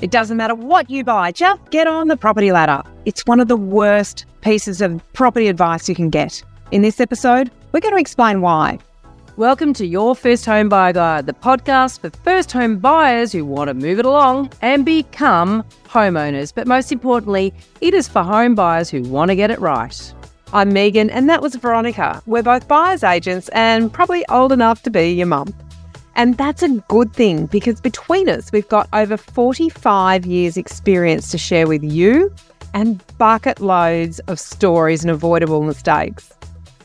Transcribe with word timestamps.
It 0.00 0.10
doesn't 0.10 0.38
matter 0.38 0.54
what 0.54 0.88
you 0.88 1.04
buy, 1.04 1.30
just 1.30 1.60
get 1.70 1.86
on 1.86 2.08
the 2.08 2.16
property 2.16 2.52
ladder. 2.52 2.82
It's 3.04 3.26
one 3.26 3.38
of 3.38 3.48
the 3.48 3.56
worst 3.56 4.24
pieces 4.40 4.80
of 4.80 5.02
property 5.12 5.46
advice 5.46 5.90
you 5.90 5.94
can 5.94 6.08
get. 6.08 6.42
In 6.70 6.80
this 6.80 7.00
episode, 7.00 7.50
we're 7.72 7.80
going 7.80 7.92
to 7.92 8.00
explain 8.00 8.40
why. 8.40 8.78
Welcome 9.36 9.74
to 9.74 9.84
Your 9.84 10.16
First 10.16 10.46
Home 10.46 10.70
Buyer 10.70 10.94
Guide, 10.94 11.26
the 11.26 11.34
podcast 11.34 12.00
for 12.00 12.08
first 12.24 12.50
home 12.50 12.78
buyers 12.78 13.30
who 13.30 13.44
want 13.44 13.68
to 13.68 13.74
move 13.74 13.98
it 13.98 14.06
along 14.06 14.50
and 14.62 14.86
become 14.86 15.62
homeowners. 15.84 16.50
But 16.54 16.66
most 16.66 16.90
importantly, 16.90 17.52
it 17.82 17.92
is 17.92 18.08
for 18.08 18.22
home 18.22 18.54
buyers 18.54 18.88
who 18.88 19.02
want 19.02 19.28
to 19.28 19.36
get 19.36 19.50
it 19.50 19.60
right. 19.60 20.14
I'm 20.54 20.72
Meighan, 20.72 21.10
and 21.12 21.28
that 21.28 21.42
was 21.42 21.56
Veronica. 21.56 22.22
We're 22.24 22.42
both 22.42 22.66
buyer's 22.66 23.04
agents 23.04 23.50
and 23.50 23.92
probably 23.92 24.26
old 24.30 24.50
enough 24.50 24.82
to 24.84 24.90
be 24.90 25.12
your 25.12 25.26
mum. 25.26 25.54
And 26.16 26.36
that's 26.36 26.62
a 26.62 26.68
good 26.88 27.12
thing 27.12 27.46
because 27.46 27.80
between 27.80 28.28
us, 28.28 28.52
we've 28.52 28.68
got 28.68 28.88
over 28.92 29.16
45 29.16 30.26
years' 30.26 30.56
experience 30.56 31.30
to 31.30 31.38
share 31.38 31.66
with 31.66 31.82
you 31.82 32.32
and 32.74 33.02
bucket 33.18 33.60
loads 33.60 34.18
of 34.20 34.38
stories 34.38 35.02
and 35.02 35.10
avoidable 35.10 35.62
mistakes. 35.62 36.32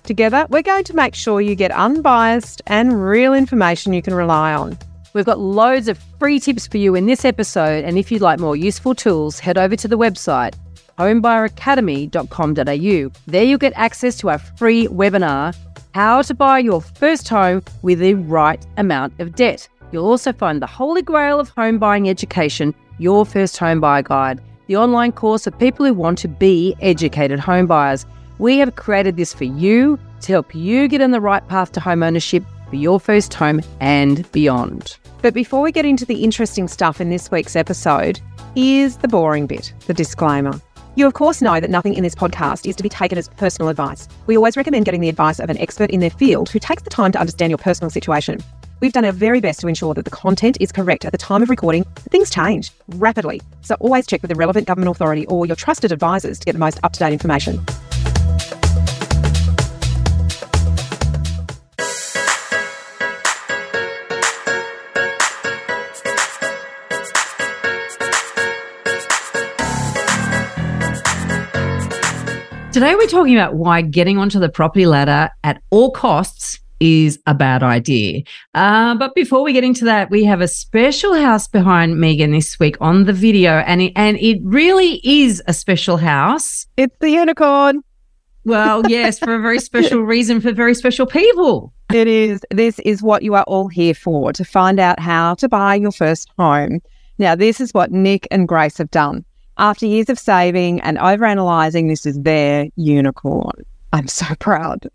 Together, 0.04 0.46
we're 0.50 0.62
going 0.62 0.84
to 0.84 0.96
make 0.96 1.16
sure 1.16 1.42
you 1.42 1.56
get 1.56 1.72
unbiased 1.72 2.62
and 2.68 3.04
real 3.04 3.34
information 3.34 3.94
you 3.94 4.02
can 4.02 4.14
rely 4.14 4.54
on. 4.54 4.78
We've 5.14 5.26
got 5.26 5.40
loads 5.40 5.88
of 5.88 5.98
free 6.20 6.40
tips 6.40 6.68
for 6.68 6.78
you 6.78 6.94
in 6.94 7.06
this 7.06 7.26
episode, 7.26 7.86
and 7.86 7.98
if 7.98 8.12
you'd 8.12 8.22
like 8.22 8.40
more 8.40 8.56
useful 8.56 8.94
tools, 8.94 9.40
head 9.40 9.58
over 9.58 9.76
to 9.76 9.88
the 9.88 9.98
website 9.98 10.54
homebuyeracademy.com.au. 10.98 13.12
There 13.28 13.44
you'll 13.44 13.58
get 13.58 13.74
access 13.76 14.16
to 14.18 14.30
our 14.30 14.38
free 14.38 14.88
webinar, 14.88 15.54
How 15.96 16.22
to 16.24 16.34
Buy 16.34 16.60
Your 16.60 16.82
First 16.82 17.30
Home 17.30 17.64
with 17.82 18.00
the 18.00 18.16
Right 18.16 18.62
Amount 18.76 19.18
of 19.20 19.34
Debt. 19.34 19.70
You'll 19.94 20.08
also 20.08 20.34
find 20.34 20.62
the 20.62 20.68
holy 20.68 21.02
grail 21.02 21.40
of 21.40 21.48
home 21.48 21.80
buying 21.80 22.10
education, 22.10 22.76
Your 22.98 23.26
First 23.26 23.56
Home 23.60 23.80
Buyer 23.80 24.02
Guide, 24.02 24.42
the 24.68 24.76
online 24.76 25.14
course 25.14 25.46
for 25.46 25.52
people 25.52 25.86
who 25.86 25.94
want 25.94 26.18
to 26.18 26.28
be 26.28 26.76
educated 26.82 27.40
home 27.40 27.66
buyers. 27.66 28.06
We 28.40 28.58
have 28.58 28.76
created 28.76 29.16
this 29.16 29.34
for 29.34 29.46
you 29.46 29.98
to 30.20 30.34
help 30.34 30.54
you 30.54 30.90
get 30.90 31.00
on 31.00 31.12
the 31.12 31.22
right 31.22 31.48
path 31.48 31.72
to 31.72 31.80
home 31.80 32.04
ownership 32.04 32.44
for 32.70 32.76
your 32.76 33.00
first 33.00 33.34
home 33.34 33.62
and 33.80 34.30
beyond. 34.34 34.98
But 35.22 35.34
before 35.34 35.62
we 35.62 35.72
get 35.72 35.86
into 35.86 36.04
the 36.04 36.26
interesting 36.26 36.68
stuff 36.68 37.00
in 37.00 37.10
this 37.10 37.32
week's 37.32 37.56
episode, 37.56 38.20
here's 38.54 38.98
the 38.98 39.08
boring 39.08 39.48
bit 39.48 39.74
the 39.88 39.94
disclaimer. 39.94 40.60
You, 40.98 41.06
of 41.08 41.14
course, 41.14 41.42
know 41.42 41.60
that 41.60 41.70
nothing 41.70 41.96
in 41.96 42.04
this 42.04 42.16
podcast 42.16 42.66
is 42.66 42.74
to 42.78 42.84
be 42.84 42.88
taken 42.88 43.18
as 43.18 43.28
personal 43.28 43.68
advice. 43.68 44.08
We 44.28 44.38
always 44.38 44.56
recommend 44.56 44.86
getting 44.86 45.02
the 45.02 45.10
advice 45.10 45.40
of 45.42 45.50
an 45.50 45.58
expert 45.58 45.90
in 45.90 46.00
their 46.00 46.10
field 46.10 46.48
who 46.48 46.58
takes 46.58 46.84
the 46.84 46.90
time 46.90 47.12
to 47.12 47.20
understand 47.20 47.52
your 47.52 47.58
personal 47.58 47.90
situation. 47.90 48.40
We've 48.80 48.94
done 48.94 49.04
our 49.04 49.12
very 49.12 49.42
best 49.42 49.60
to 49.60 49.68
ensure 49.68 49.94
that 49.94 50.06
the 50.06 50.12
content 50.12 50.58
is 50.62 50.72
correct 50.72 51.04
at 51.04 51.12
the 51.12 51.18
time 51.18 51.44
of 51.44 51.50
recording. 51.50 51.84
But 51.96 52.04
things 52.04 52.30
change 52.30 52.72
rapidly, 52.88 53.42
so 53.62 53.76
always 53.82 54.08
check 54.08 54.22
with 54.22 54.30
the 54.30 54.36
relevant 54.36 54.68
government 54.68 54.90
authority 54.90 55.26
or 55.26 55.46
your 55.46 55.58
trusted 55.58 55.92
advisors 55.92 56.40
to 56.40 56.46
get 56.46 56.54
the 56.54 56.60
most 56.60 56.80
up 56.82 56.94
to 56.94 57.00
date 57.00 57.12
information. 57.12 57.66
Today, 72.76 72.94
we're 72.94 73.08
talking 73.08 73.38
about 73.38 73.56
why 73.56 73.82
getting 73.82 74.18
onto 74.18 74.38
the 74.38 74.50
property 74.50 74.86
ladder 74.86 75.30
at 75.46 75.62
all 75.70 75.92
costs 75.92 76.60
is 76.82 77.18
a 77.26 77.34
bad 77.34 77.64
idea. 77.64 78.24
Uh, 78.54 78.96
but 78.96 79.16
before 79.16 79.44
we 79.44 79.54
get 79.54 79.64
into 79.64 79.86
that, 79.86 80.10
we 80.10 80.26
have 80.26 80.42
a 80.42 80.48
special 80.50 81.14
house 81.14 81.48
behind 81.48 81.96
Meighan 81.96 82.34
this 82.34 82.60
week 82.60 82.76
on 82.82 83.06
the 83.06 83.14
video, 83.14 83.60
and 83.60 83.82
it, 83.82 83.94
and 83.96 84.18
it 84.18 84.40
really 84.44 85.00
is 85.06 85.42
a 85.48 85.54
special 85.54 85.96
house. 85.96 86.68
It's 86.76 86.98
the 87.00 87.12
unicorn. 87.12 87.82
Well, 88.44 88.86
yes, 88.90 89.20
for 89.20 89.36
a 89.36 89.42
very 89.42 89.60
special 89.60 90.02
reason 90.02 90.42
for 90.42 90.52
very 90.52 90.74
special 90.74 91.06
people. 91.06 91.72
It 91.94 92.10
is. 92.10 92.42
This 92.52 92.80
is 92.80 93.02
what 93.02 93.24
you 93.24 93.36
are 93.36 93.46
all 93.48 93.70
here 93.70 93.94
for 93.94 94.34
to 94.34 94.44
find 94.44 94.82
out 94.82 95.00
how 95.00 95.36
to 95.36 95.48
buy 95.48 95.76
your 95.76 95.94
first 95.94 96.28
home. 96.38 96.82
Now, 97.20 97.36
this 97.36 97.62
is 97.62 97.74
what 97.74 97.94
Nick 97.94 98.28
and 98.32 98.50
Grace 98.50 98.78
have 98.80 98.92
done. 98.92 99.24
After 99.58 99.86
years 99.86 100.10
of 100.10 100.20
saving 100.20 100.82
and 100.82 100.98
overanalyzing, 100.98 101.88
this 101.90 102.06
is 102.06 102.20
their 102.22 102.68
unicorn. 102.76 103.64
I'm 103.94 104.08
so 104.08 104.26
proud. 104.40 104.90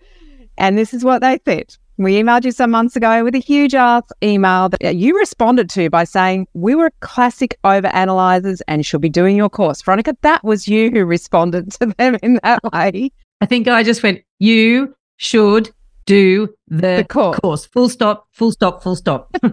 And 0.58 0.76
this 0.76 0.92
is 0.92 1.04
what 1.04 1.22
they 1.22 1.38
said. 1.46 1.74
We 1.96 2.14
emailed 2.20 2.44
you 2.44 2.52
some 2.52 2.70
months 2.70 2.96
ago 2.96 3.24
with 3.24 3.34
a 3.34 3.38
huge 3.40 3.74
ass 3.74 4.04
email 4.22 4.70
that 4.70 4.96
you 4.96 5.18
responded 5.18 5.68
to 5.70 5.90
by 5.90 6.04
saying 6.04 6.46
we 6.54 6.74
were 6.74 6.90
classic 7.00 7.58
overanalyzers 7.64 8.60
and 8.68 8.84
should 8.84 9.02
be 9.02 9.08
doing 9.10 9.36
your 9.36 9.50
course. 9.50 9.82
Veronica, 9.82 10.16
that 10.22 10.42
was 10.42 10.66
you 10.66 10.90
who 10.90 11.04
responded 11.04 11.72
to 11.72 11.86
them 11.98 12.16
in 12.22 12.40
that 12.42 12.60
way. 12.72 13.12
I 13.42 13.46
think 13.46 13.68
I 13.68 13.82
just 13.82 14.02
went, 14.02 14.22
you 14.38 14.94
should 15.16 15.70
do 16.06 16.48
the, 16.68 16.96
The 16.98 17.06
course. 17.08 17.38
course. 17.38 17.66
Full 17.66 17.88
stop, 17.90 18.28
full 18.32 18.52
stop, 18.52 18.82
full 18.82 18.96
stop. 18.96 19.34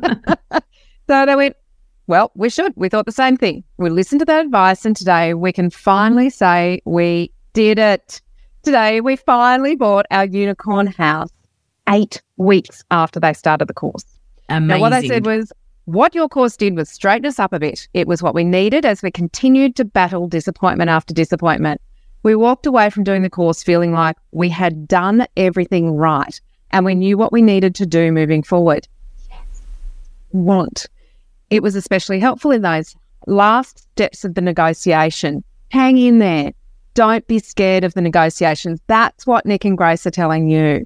So 1.09 1.25
they 1.25 1.37
went, 1.37 1.55
well, 2.07 2.31
we 2.35 2.49
should. 2.49 2.73
We 2.75 2.89
thought 2.89 3.05
the 3.05 3.11
same 3.11 3.37
thing. 3.37 3.63
We 3.77 3.89
listened 3.89 4.19
to 4.19 4.25
that 4.25 4.45
advice, 4.45 4.85
and 4.85 4.95
today 4.95 5.33
we 5.33 5.51
can 5.51 5.69
finally 5.69 6.29
say 6.29 6.81
we 6.85 7.31
did 7.53 7.77
it. 7.77 8.21
Today 8.63 9.01
we 9.01 9.15
finally 9.15 9.75
bought 9.75 10.05
our 10.11 10.25
unicorn 10.25 10.87
house 10.87 11.29
eight 11.89 12.21
weeks 12.37 12.83
after 12.91 13.19
they 13.19 13.33
started 13.33 13.67
the 13.67 13.73
course. 13.73 14.05
Amazing. 14.49 14.67
Now, 14.67 14.79
what 14.79 14.89
they 14.89 15.07
said 15.07 15.25
was, 15.25 15.51
what 15.85 16.15
your 16.15 16.27
course 16.27 16.57
did 16.57 16.75
was 16.75 16.89
straighten 16.89 17.25
us 17.25 17.39
up 17.39 17.53
a 17.53 17.59
bit. 17.59 17.87
It 17.93 18.07
was 18.07 18.21
what 18.21 18.35
we 18.35 18.43
needed 18.43 18.85
as 18.85 19.01
we 19.01 19.11
continued 19.11 19.75
to 19.77 19.85
battle 19.85 20.27
disappointment 20.27 20.89
after 20.89 21.13
disappointment. 21.13 21.81
We 22.23 22.35
walked 22.35 22.65
away 22.65 22.89
from 22.89 23.05
doing 23.05 23.21
the 23.21 23.29
course 23.29 23.63
feeling 23.63 23.93
like 23.93 24.17
we 24.31 24.49
had 24.49 24.87
done 24.87 25.27
everything 25.37 25.91
right 25.91 26.39
and 26.71 26.85
we 26.85 26.95
knew 26.95 27.17
what 27.17 27.31
we 27.31 27.41
needed 27.41 27.73
to 27.75 27.85
do 27.85 28.11
moving 28.11 28.43
forward. 28.43 28.87
Want. 30.33 30.87
It 31.49 31.63
was 31.63 31.75
especially 31.75 32.19
helpful 32.19 32.51
in 32.51 32.61
those 32.61 32.95
last 33.25 33.79
steps 33.79 34.25
of 34.25 34.35
the 34.35 34.41
negotiation. 34.41 35.43
Hang 35.69 35.97
in 35.97 36.19
there. 36.19 36.51
Don't 36.93 37.25
be 37.27 37.39
scared 37.39 37.83
of 37.83 37.93
the 37.93 38.01
negotiations. 38.01 38.79
That's 38.87 39.27
what 39.27 39.45
Nick 39.45 39.65
and 39.65 39.77
Grace 39.77 40.05
are 40.07 40.11
telling 40.11 40.49
you. 40.49 40.85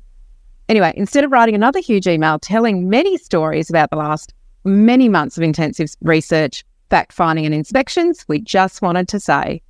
Anyway, 0.70 0.94
instead 0.96 1.24
of 1.24 1.32
writing 1.32 1.56
another 1.56 1.80
huge 1.80 2.08
email 2.08 2.40
telling 2.40 2.90
many 2.90 3.18
stories 3.18 3.70
about 3.70 3.90
the 3.90 3.96
last 3.96 4.34
many 4.64 5.10
months 5.10 5.38
of 5.38 5.44
intensive 5.44 5.90
research, 6.02 6.64
fact 6.90 7.14
finding, 7.14 7.46
and 7.46 7.56
inspections, 7.56 8.26
we 8.28 8.40
just 8.40 8.82
wanted 8.82 9.08
to 9.08 9.20
say 9.20 9.62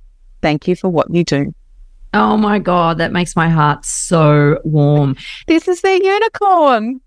thank 0.42 0.68
you 0.68 0.76
for 0.76 0.88
what 0.88 1.12
you 1.12 1.24
do. 1.24 1.54
oh 2.14 2.36
my 2.36 2.58
God, 2.58 2.98
that 2.98 3.12
makes 3.12 3.34
my 3.34 3.48
heart 3.48 3.84
so 3.84 4.60
warm. 4.64 5.16
This 5.46 5.66
is 5.66 5.80
the 5.80 6.00
unicorn. 6.02 7.00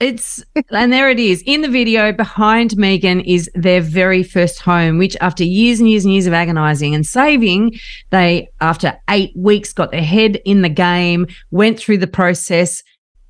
It's 0.00 0.42
and 0.70 0.92
there 0.92 1.10
it 1.10 1.20
is 1.20 1.42
in 1.44 1.60
the 1.60 1.68
video 1.68 2.10
behind 2.12 2.70
Meighan 2.70 3.22
is 3.26 3.50
their 3.54 3.80
very 3.80 4.22
first 4.22 4.60
home, 4.60 4.96
which 4.96 5.16
after 5.20 5.44
years 5.44 5.78
and 5.78 5.90
years 5.90 6.04
and 6.04 6.14
years 6.14 6.26
of 6.26 6.32
agonizing 6.32 6.94
and 6.94 7.06
saving, 7.06 7.78
they 8.08 8.48
after 8.60 8.98
eight 9.10 9.32
weeks 9.36 9.72
got 9.72 9.90
their 9.90 10.02
head 10.02 10.40
in 10.44 10.62
the 10.62 10.70
game, 10.70 11.26
went 11.50 11.78
through 11.78 11.98
the 11.98 12.06
process, 12.06 12.82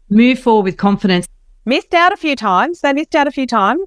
moved 0.09 0.43
forward 0.43 0.63
with 0.63 0.77
confidence. 0.77 1.27
Missed 1.65 1.93
out 1.93 2.13
a 2.13 2.17
few 2.17 2.37
times. 2.37 2.81
They 2.81 2.93
missed 2.93 3.15
out 3.15 3.27
a 3.27 3.33
few 3.33 3.47
times. 3.47 3.83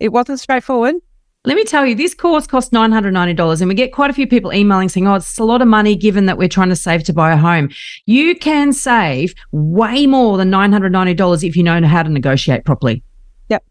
It 0.00 0.12
wasn't 0.12 0.40
straightforward. 0.40 0.96
Let 1.44 1.56
me 1.56 1.64
tell 1.64 1.84
you, 1.84 1.96
this 1.96 2.14
course 2.14 2.46
costs 2.46 2.70
$990, 2.70 3.60
and 3.60 3.68
we 3.68 3.74
get 3.74 3.92
quite 3.92 4.10
a 4.10 4.12
few 4.12 4.28
people 4.28 4.52
emailing 4.52 4.88
saying, 4.88 5.08
Oh, 5.08 5.14
it's 5.14 5.38
a 5.38 5.44
lot 5.44 5.60
of 5.60 5.66
money 5.66 5.96
given 5.96 6.26
that 6.26 6.38
we're 6.38 6.48
trying 6.48 6.68
to 6.68 6.76
save 6.76 7.02
to 7.04 7.12
buy 7.12 7.32
a 7.32 7.36
home. 7.36 7.68
You 8.06 8.36
can 8.36 8.72
save 8.72 9.34
way 9.50 10.06
more 10.06 10.38
than 10.38 10.52
$990 10.52 11.42
if 11.42 11.56
you 11.56 11.64
know 11.64 11.84
how 11.84 12.04
to 12.04 12.08
negotiate 12.08 12.64
properly. 12.64 13.02
Yep. 13.48 13.64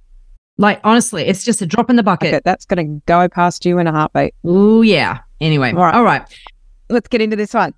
Like, 0.58 0.82
honestly, 0.84 1.24
it's 1.24 1.46
just 1.46 1.62
a 1.62 1.66
drop 1.66 1.90
in 1.90 1.96
the 1.96 2.04
bucket. 2.04 2.34
Okay, 2.34 2.42
that's 2.44 2.66
going 2.66 2.86
to 2.86 3.02
go 3.06 3.30
past 3.30 3.66
you 3.66 3.78
in 3.80 3.88
a 3.88 3.92
heartbeat. 3.94 4.36
Oh, 4.44 4.82
yeah. 4.82 5.20
Anyway, 5.40 5.72
All 5.72 5.78
right. 5.78 5.96
all 5.96 6.04
right. 6.04 6.24
Let's 6.90 7.08
get 7.08 7.22
into 7.22 7.38
this 7.38 7.54
one. 7.54 7.74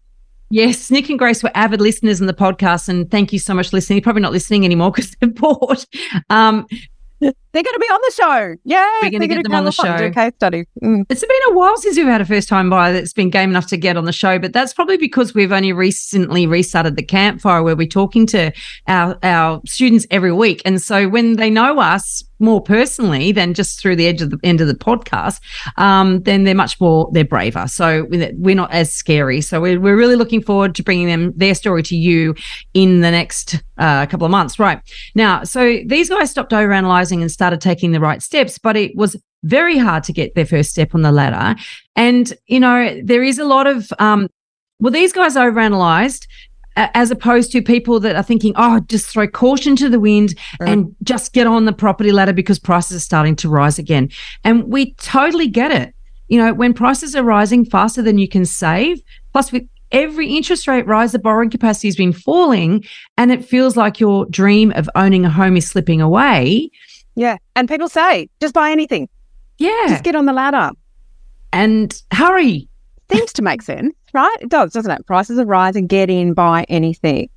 Yes, 0.50 0.90
Nick 0.90 1.10
and 1.10 1.18
Grace 1.20 1.44
were 1.44 1.52
avid 1.54 1.82
listeners 1.82 2.20
in 2.20 2.28
the 2.28 2.34
podcast, 2.34 2.90
and 2.90 3.10
thank 3.10 3.32
you 3.32 3.40
so 3.40 3.54
much 3.54 3.70
for 3.70 3.78
listening. 3.78 3.98
You're 3.98 4.04
probably 4.04 4.22
not 4.24 4.32
listening 4.32 4.66
anymore 4.66 4.92
because 4.96 5.16
they're 5.20 5.30
bored. 5.30 5.86
Um, 6.32 6.66
They're 7.54 7.62
going 7.62 7.76
to 7.76 7.80
be 7.80 7.86
on 7.86 8.00
the 8.04 8.12
show. 8.16 8.56
Yeah, 8.64 8.90
We're 9.04 9.12
gonna 9.12 9.28
get 9.28 9.44
them 9.44 9.54
on 9.54 9.64
the 9.64 9.76
along, 9.84 10.00
Do 10.00 10.06
a 10.06 10.12
case 10.12 10.34
study. 10.36 10.66
Mm. 10.82 11.06
It's 11.08 11.22
been 11.22 11.30
a 11.50 11.54
while 11.54 11.78
since 11.78 11.98
we've 11.98 12.08
had 12.08 12.20
a 12.20 12.26
first 12.26 12.50
time 12.50 12.70
buyer 12.70 12.92
that's 12.94 13.14
been 13.14 13.30
game 13.30 13.52
enough 13.52 13.68
to 13.68 13.78
get 13.78 13.96
on 13.96 14.06
the 14.06 14.12
show, 14.12 14.40
but 14.40 14.54
that's 14.54 14.74
probably 14.74 14.98
because 14.98 15.36
we've 15.36 15.52
only 15.52 15.72
recently 15.72 16.48
restarted 16.48 16.96
the 16.96 17.04
campfire 17.04 17.62
where 17.62 17.76
we're 17.76 17.88
talking 17.88 18.26
to 18.28 18.52
our, 18.88 19.20
our 19.22 19.62
students 19.68 20.08
every 20.10 20.34
week. 20.34 20.64
And 20.66 20.82
so 20.82 21.08
when 21.08 21.36
they 21.36 21.52
know 21.52 21.80
us 21.80 22.24
more 22.44 22.62
personally 22.62 23.32
than 23.32 23.54
just 23.54 23.82
through 23.82 23.96
the 23.96 24.06
edge 24.06 24.22
of 24.22 24.30
the 24.30 24.38
end 24.44 24.62
of 24.62 24.68
the 24.68 24.76
podcast, 24.76 25.40
um, 25.78 26.22
then 26.24 26.44
they're 26.44 26.54
much 26.54 26.80
more, 26.80 27.10
they're 27.14 27.24
braver. 27.26 27.68
So 27.68 28.06
we're 28.10 28.56
not 28.56 28.72
as 28.72 28.94
scary. 28.94 29.42
So 29.42 29.62
we're, 29.62 29.80
we're 29.80 29.98
really 29.98 30.16
looking 30.16 30.44
forward 30.44 30.76
to 30.76 30.84
bringing 30.84 31.08
them 31.08 31.34
their 31.36 31.56
story 31.56 31.82
to 31.84 31.96
you 31.96 32.36
in 32.74 33.02
the 33.02 33.10
next 33.10 33.64
uh, 33.78 34.06
couple 34.06 34.26
of 34.26 34.32
months. 34.32 34.60
Right 34.60 34.82
now, 35.16 35.44
so 35.44 35.80
these 35.86 36.10
guys 36.10 36.30
stopped 36.30 36.52
overanalyzing 36.52 37.22
and 37.22 37.32
started 37.32 37.62
taking 37.62 37.94
the 37.94 38.00
right 38.00 38.22
steps, 38.22 38.60
but 38.60 38.76
it 38.76 38.96
was 38.96 39.16
very 39.44 39.78
hard 39.78 40.04
to 40.04 40.14
get 40.14 40.36
their 40.36 40.46
first 40.46 40.70
step 40.70 40.94
on 40.94 41.02
the 41.02 41.12
ladder. 41.12 41.60
And, 41.96 42.34
you 42.48 42.60
know, 42.60 43.02
there 43.04 43.24
is 43.24 43.40
a 43.40 43.46
lot 43.46 43.68
of, 43.68 43.92
um, 44.00 44.30
well, 44.80 44.92
these 44.92 45.14
guys 45.14 45.36
overanalyzed 45.36 46.28
as 46.76 47.12
opposed 47.12 47.52
to 47.52 47.62
people 47.62 48.00
that 48.00 48.16
are 48.16 48.24
thinking, 48.24 48.54
oh, 48.56 48.80
just 48.88 49.08
throw 49.08 49.28
caution 49.28 49.76
to 49.76 49.90
the 49.90 50.00
wind 50.00 50.36
right. 50.60 50.70
and 50.70 50.96
just 51.04 51.34
get 51.34 51.48
on 51.48 51.66
the 51.66 51.74
property 51.74 52.12
ladder 52.12 52.34
because 52.34 52.60
prices 52.60 52.98
are 52.98 53.00
starting 53.00 53.36
to 53.38 53.50
rise 53.50 53.78
again. 53.78 54.10
And 54.44 54.66
we 54.66 54.94
totally 54.96 55.48
get 55.48 55.72
it. 55.72 55.94
You 56.30 56.40
know, 56.40 56.54
when 56.54 56.74
prices 56.74 57.16
are 57.16 57.24
rising 57.24 57.66
faster 57.66 58.02
than 58.02 58.18
you 58.18 58.28
can 58.28 58.46
save, 58.46 59.02
plus 59.34 59.52
with 59.52 59.68
every 59.92 60.36
interest 60.36 60.68
rate 60.68 60.88
rise, 60.88 61.12
the 61.12 61.20
borrowing 61.20 61.50
capacity 61.50 61.88
has 61.88 61.96
been 61.96 62.14
falling 62.14 62.84
and 63.18 63.32
it 63.32 63.46
feels 63.46 63.78
like 63.78 64.00
your 64.00 64.26
dream 64.26 64.72
of 64.76 64.90
owning 64.96 65.26
a 65.26 65.30
home 65.30 65.56
is 65.56 65.68
slipping 65.68 66.02
away. 66.02 66.72
Yeah. 67.16 67.38
And 67.56 67.70
people 67.70 67.88
say, 67.88 68.30
just 68.42 68.56
buy 68.56 68.72
anything. 68.72 69.08
Yeah. 69.60 69.86
Just 69.88 70.04
get 70.04 70.16
on 70.16 70.26
the 70.26 70.34
ladder. 70.34 70.72
And 71.52 72.02
hurry. 72.12 72.68
Seems 73.14 73.34
to 73.34 73.42
make 73.42 73.62
sense 73.62 73.94
right? 74.14 74.38
It 74.40 74.50
does, 74.50 74.72
doesn't 74.72 74.92
it? 74.92 75.06
Prices 75.06 75.40
are 75.40 75.46
rising, 75.46 75.88
get 75.88 76.10
in, 76.10 76.34
buy 76.34 76.66
anything. 76.70 77.30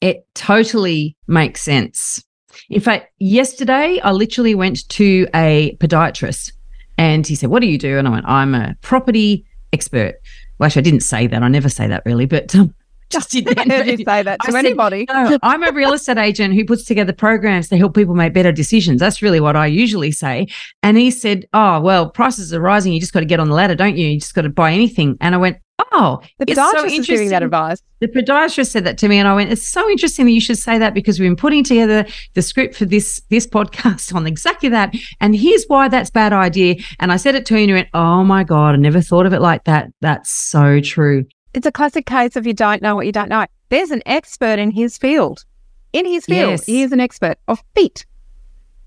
It 0.00 0.26
totally 0.34 1.16
makes 1.26 1.60
sense. 1.60 2.24
In 2.70 2.80
fact, 2.80 3.12
yesterday 3.18 4.00
I 4.02 4.12
literally 4.12 4.54
went 4.54 4.88
to 4.90 5.26
a 5.34 5.76
podiatrist 5.80 6.52
and 6.96 7.26
he 7.26 7.34
said, 7.34 7.50
What 7.50 7.60
do 7.60 7.66
you 7.66 7.78
do? 7.78 7.98
And 7.98 8.06
I 8.06 8.10
went, 8.10 8.26
I'm 8.26 8.54
a 8.54 8.76
property 8.80 9.44
expert. 9.72 10.14
Well, 10.58 10.66
actually, 10.66 10.80
I 10.80 10.84
didn't 10.84 11.00
say 11.00 11.26
that. 11.26 11.42
I 11.42 11.48
never 11.48 11.68
say 11.68 11.88
that 11.88 12.04
really, 12.06 12.26
but 12.26 12.54
um, 12.54 12.74
just 13.10 13.30
did 13.30 13.46
that. 13.46 13.66
you 13.86 14.04
say 14.04 14.22
that 14.22 14.40
to 14.42 14.54
I 14.54 14.58
anybody. 14.58 15.06
Said, 15.08 15.30
no, 15.30 15.38
I'm 15.42 15.62
a 15.62 15.72
real 15.72 15.92
estate 15.92 16.18
agent 16.18 16.54
who 16.54 16.64
puts 16.64 16.84
together 16.84 17.12
programs 17.12 17.68
to 17.68 17.76
help 17.76 17.94
people 17.94 18.14
make 18.14 18.32
better 18.32 18.52
decisions. 18.52 19.00
That's 19.00 19.22
really 19.22 19.40
what 19.40 19.56
I 19.56 19.66
usually 19.66 20.12
say. 20.12 20.48
And 20.82 20.96
he 20.96 21.10
said, 21.10 21.46
Oh, 21.52 21.80
well, 21.80 22.10
prices 22.10 22.52
are 22.52 22.60
rising. 22.60 22.92
You 22.92 23.00
just 23.00 23.12
got 23.12 23.20
to 23.20 23.26
get 23.26 23.40
on 23.40 23.48
the 23.48 23.54
ladder, 23.54 23.74
don't 23.74 23.96
you? 23.96 24.08
You 24.08 24.20
just 24.20 24.34
got 24.34 24.42
to 24.42 24.48
buy 24.48 24.72
anything. 24.72 25.16
And 25.20 25.34
I 25.34 25.38
went, 25.38 25.58
Oh, 25.90 26.20
the 26.38 26.46
podiatrist 26.46 26.70
so 26.72 26.84
is 26.84 27.06
giving 27.06 27.28
that 27.30 27.42
advice. 27.42 27.82
The 27.98 28.06
podiatrist 28.06 28.70
said 28.70 28.84
that 28.84 28.96
to 28.98 29.08
me, 29.08 29.18
and 29.18 29.26
I 29.26 29.34
went, 29.34 29.50
"It's 29.50 29.66
so 29.66 29.88
interesting 29.90 30.24
that 30.26 30.30
you 30.30 30.40
should 30.40 30.58
say 30.58 30.78
that 30.78 30.94
because 30.94 31.18
we've 31.18 31.28
been 31.28 31.36
putting 31.36 31.64
together 31.64 32.06
the 32.34 32.42
script 32.42 32.76
for 32.76 32.84
this 32.84 33.22
this 33.28 33.46
podcast 33.46 34.14
on 34.14 34.24
exactly 34.26 34.68
that, 34.68 34.94
and 35.20 35.34
here's 35.34 35.64
why 35.66 35.88
that's 35.88 36.10
bad 36.10 36.32
idea." 36.32 36.76
And 37.00 37.10
I 37.10 37.16
said 37.16 37.34
it 37.34 37.44
to 37.46 37.54
him, 37.54 37.62
and 37.62 37.70
he 37.70 37.74
went, 37.74 37.88
"Oh 37.92 38.22
my 38.22 38.44
god, 38.44 38.74
I 38.74 38.76
never 38.76 39.00
thought 39.00 39.26
of 39.26 39.32
it 39.32 39.40
like 39.40 39.64
that. 39.64 39.88
That's 40.00 40.30
so 40.30 40.80
true." 40.80 41.24
It's 41.54 41.66
a 41.66 41.72
classic 41.72 42.06
case 42.06 42.36
of 42.36 42.46
you 42.46 42.52
don't 42.52 42.82
know 42.82 42.96
what 42.96 43.06
you 43.06 43.12
don't 43.12 43.28
know. 43.28 43.46
There's 43.68 43.90
an 43.90 44.02
expert 44.06 44.58
in 44.58 44.70
his 44.72 44.98
field. 44.98 45.44
In 45.92 46.04
his 46.04 46.26
field, 46.26 46.50
yes. 46.50 46.66
he 46.66 46.82
is 46.82 46.90
an 46.90 46.98
expert 46.98 47.38
of 47.46 47.62
feet 47.74 48.04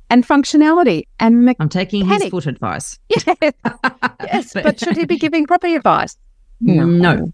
and 0.10 0.28
functionality 0.28 1.08
and 1.20 1.46
mechanics. 1.46 1.58
I'm 1.60 1.70
taking 1.70 2.06
his 2.06 2.26
foot 2.28 2.46
advice. 2.46 3.00
Yes, 3.10 4.54
yes, 4.54 4.54
but 4.54 4.80
should 4.80 4.98
he 4.98 5.06
be 5.06 5.18
giving 5.20 5.46
property 5.46 5.76
advice? 5.76 6.18
No. 6.60 6.86
no. 6.86 7.32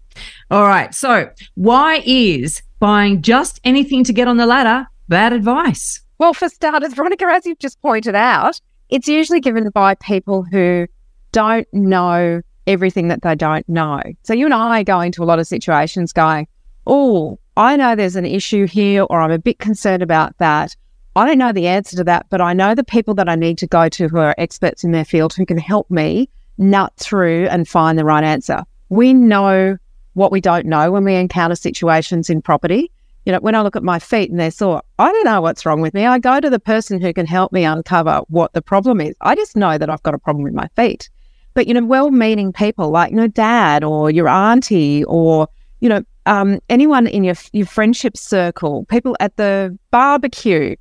All 0.50 0.62
right. 0.62 0.94
So, 0.94 1.30
why 1.54 2.02
is 2.04 2.62
buying 2.78 3.22
just 3.22 3.58
anything 3.64 4.04
to 4.04 4.12
get 4.12 4.28
on 4.28 4.36
the 4.36 4.46
ladder 4.46 4.86
bad 5.08 5.32
advice? 5.32 6.02
Well, 6.18 6.34
for 6.34 6.48
starters, 6.48 6.94
Veronica, 6.94 7.24
as 7.26 7.46
you've 7.46 7.58
just 7.58 7.80
pointed 7.80 8.14
out, 8.14 8.60
it's 8.90 9.08
usually 9.08 9.40
given 9.40 9.70
by 9.70 9.94
people 9.96 10.44
who 10.44 10.86
don't 11.32 11.66
know 11.72 12.42
everything 12.66 13.08
that 13.08 13.22
they 13.22 13.34
don't 13.34 13.68
know. 13.68 14.00
So, 14.22 14.34
you 14.34 14.46
and 14.46 14.54
I 14.54 14.82
go 14.82 15.00
into 15.00 15.22
a 15.22 15.26
lot 15.26 15.38
of 15.38 15.46
situations 15.46 16.12
going, 16.12 16.46
Oh, 16.86 17.38
I 17.56 17.76
know 17.76 17.94
there's 17.94 18.16
an 18.16 18.26
issue 18.26 18.66
here, 18.66 19.04
or 19.04 19.20
I'm 19.20 19.30
a 19.30 19.38
bit 19.38 19.58
concerned 19.58 20.02
about 20.02 20.36
that. 20.38 20.76
I 21.16 21.26
don't 21.26 21.38
know 21.38 21.52
the 21.52 21.68
answer 21.68 21.96
to 21.96 22.04
that, 22.04 22.26
but 22.28 22.40
I 22.40 22.52
know 22.52 22.74
the 22.74 22.84
people 22.84 23.14
that 23.14 23.28
I 23.28 23.36
need 23.36 23.58
to 23.58 23.66
go 23.66 23.88
to 23.88 24.08
who 24.08 24.18
are 24.18 24.34
experts 24.36 24.82
in 24.82 24.90
their 24.90 25.04
field 25.04 25.32
who 25.32 25.46
can 25.46 25.58
help 25.58 25.90
me 25.90 26.28
nut 26.58 26.92
through 26.96 27.46
and 27.46 27.68
find 27.68 27.98
the 27.98 28.04
right 28.04 28.24
answer 28.24 28.64
we 28.88 29.14
know 29.14 29.76
what 30.14 30.32
we 30.32 30.40
don't 30.40 30.66
know 30.66 30.90
when 30.90 31.04
we 31.04 31.14
encounter 31.14 31.56
situations 31.56 32.30
in 32.30 32.40
property. 32.40 32.90
You 33.26 33.32
know, 33.32 33.40
when 33.40 33.54
I 33.54 33.62
look 33.62 33.74
at 33.74 33.82
my 33.82 33.98
feet 33.98 34.30
and 34.30 34.38
they're 34.38 34.50
sore, 34.50 34.82
I 34.98 35.10
don't 35.10 35.24
know 35.24 35.40
what's 35.40 35.64
wrong 35.64 35.80
with 35.80 35.94
me. 35.94 36.04
I 36.04 36.18
go 36.18 36.40
to 36.40 36.50
the 36.50 36.60
person 36.60 37.00
who 37.00 37.12
can 37.12 37.26
help 37.26 37.52
me 37.52 37.64
uncover 37.64 38.20
what 38.28 38.52
the 38.52 38.62
problem 38.62 39.00
is. 39.00 39.16
I 39.22 39.34
just 39.34 39.56
know 39.56 39.78
that 39.78 39.88
I've 39.88 40.02
got 40.02 40.14
a 40.14 40.18
problem 40.18 40.44
with 40.44 40.52
my 40.52 40.68
feet. 40.76 41.08
But, 41.54 41.66
you 41.68 41.74
know, 41.74 41.84
well 41.84 42.10
meaning 42.10 42.52
people 42.52 42.90
like, 42.90 43.10
you 43.10 43.16
know, 43.16 43.28
dad 43.28 43.84
or 43.84 44.10
your 44.10 44.28
auntie 44.28 45.04
or, 45.04 45.48
you 45.80 45.88
know, 45.88 46.02
um, 46.26 46.60
anyone 46.68 47.06
in 47.06 47.24
your, 47.24 47.36
your 47.52 47.66
friendship 47.66 48.16
circle, 48.16 48.84
people 48.86 49.16
at 49.20 49.36
the 49.36 49.76
barbecue, 49.90 50.76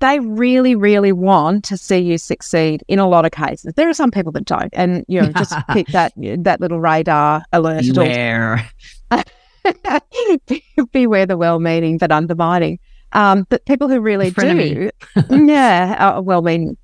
they 0.00 0.18
really, 0.20 0.74
really 0.74 1.12
want 1.12 1.64
to 1.66 1.76
see 1.76 1.98
you 1.98 2.16
succeed 2.18 2.82
in 2.88 2.98
a 2.98 3.06
lot 3.06 3.24
of 3.24 3.32
cases. 3.32 3.74
There 3.74 3.88
are 3.88 3.94
some 3.94 4.10
people 4.10 4.32
that 4.32 4.46
don't. 4.46 4.70
And, 4.72 5.04
you 5.08 5.20
know, 5.20 5.32
just 5.32 5.54
keep 5.72 5.88
that 5.88 6.12
that 6.16 6.60
little 6.60 6.80
radar 6.80 7.42
alert. 7.52 7.84
Beware. 7.84 8.68
Beware 10.92 11.26
the 11.26 11.36
well 11.36 11.60
meaning 11.60 11.98
but 11.98 12.10
undermining. 12.10 12.78
Um, 13.12 13.46
but 13.50 13.64
people 13.66 13.88
who 13.88 14.00
really 14.00 14.30
do, 14.30 14.90
yeah, 15.30 16.18
well 16.18 16.42
meaning. 16.42 16.76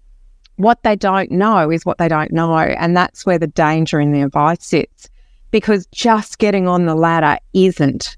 What 0.56 0.82
they 0.82 0.96
don't 0.96 1.30
know 1.30 1.70
is 1.70 1.84
what 1.84 1.98
they 1.98 2.08
don't 2.08 2.32
know. 2.32 2.56
And 2.56 2.96
that's 2.96 3.26
where 3.26 3.38
the 3.38 3.46
danger 3.46 4.00
in 4.00 4.12
the 4.12 4.22
advice 4.22 4.64
sits. 4.64 5.08
Because 5.50 5.86
just 5.92 6.38
getting 6.38 6.66
on 6.66 6.86
the 6.86 6.94
ladder 6.94 7.38
isn't 7.52 8.16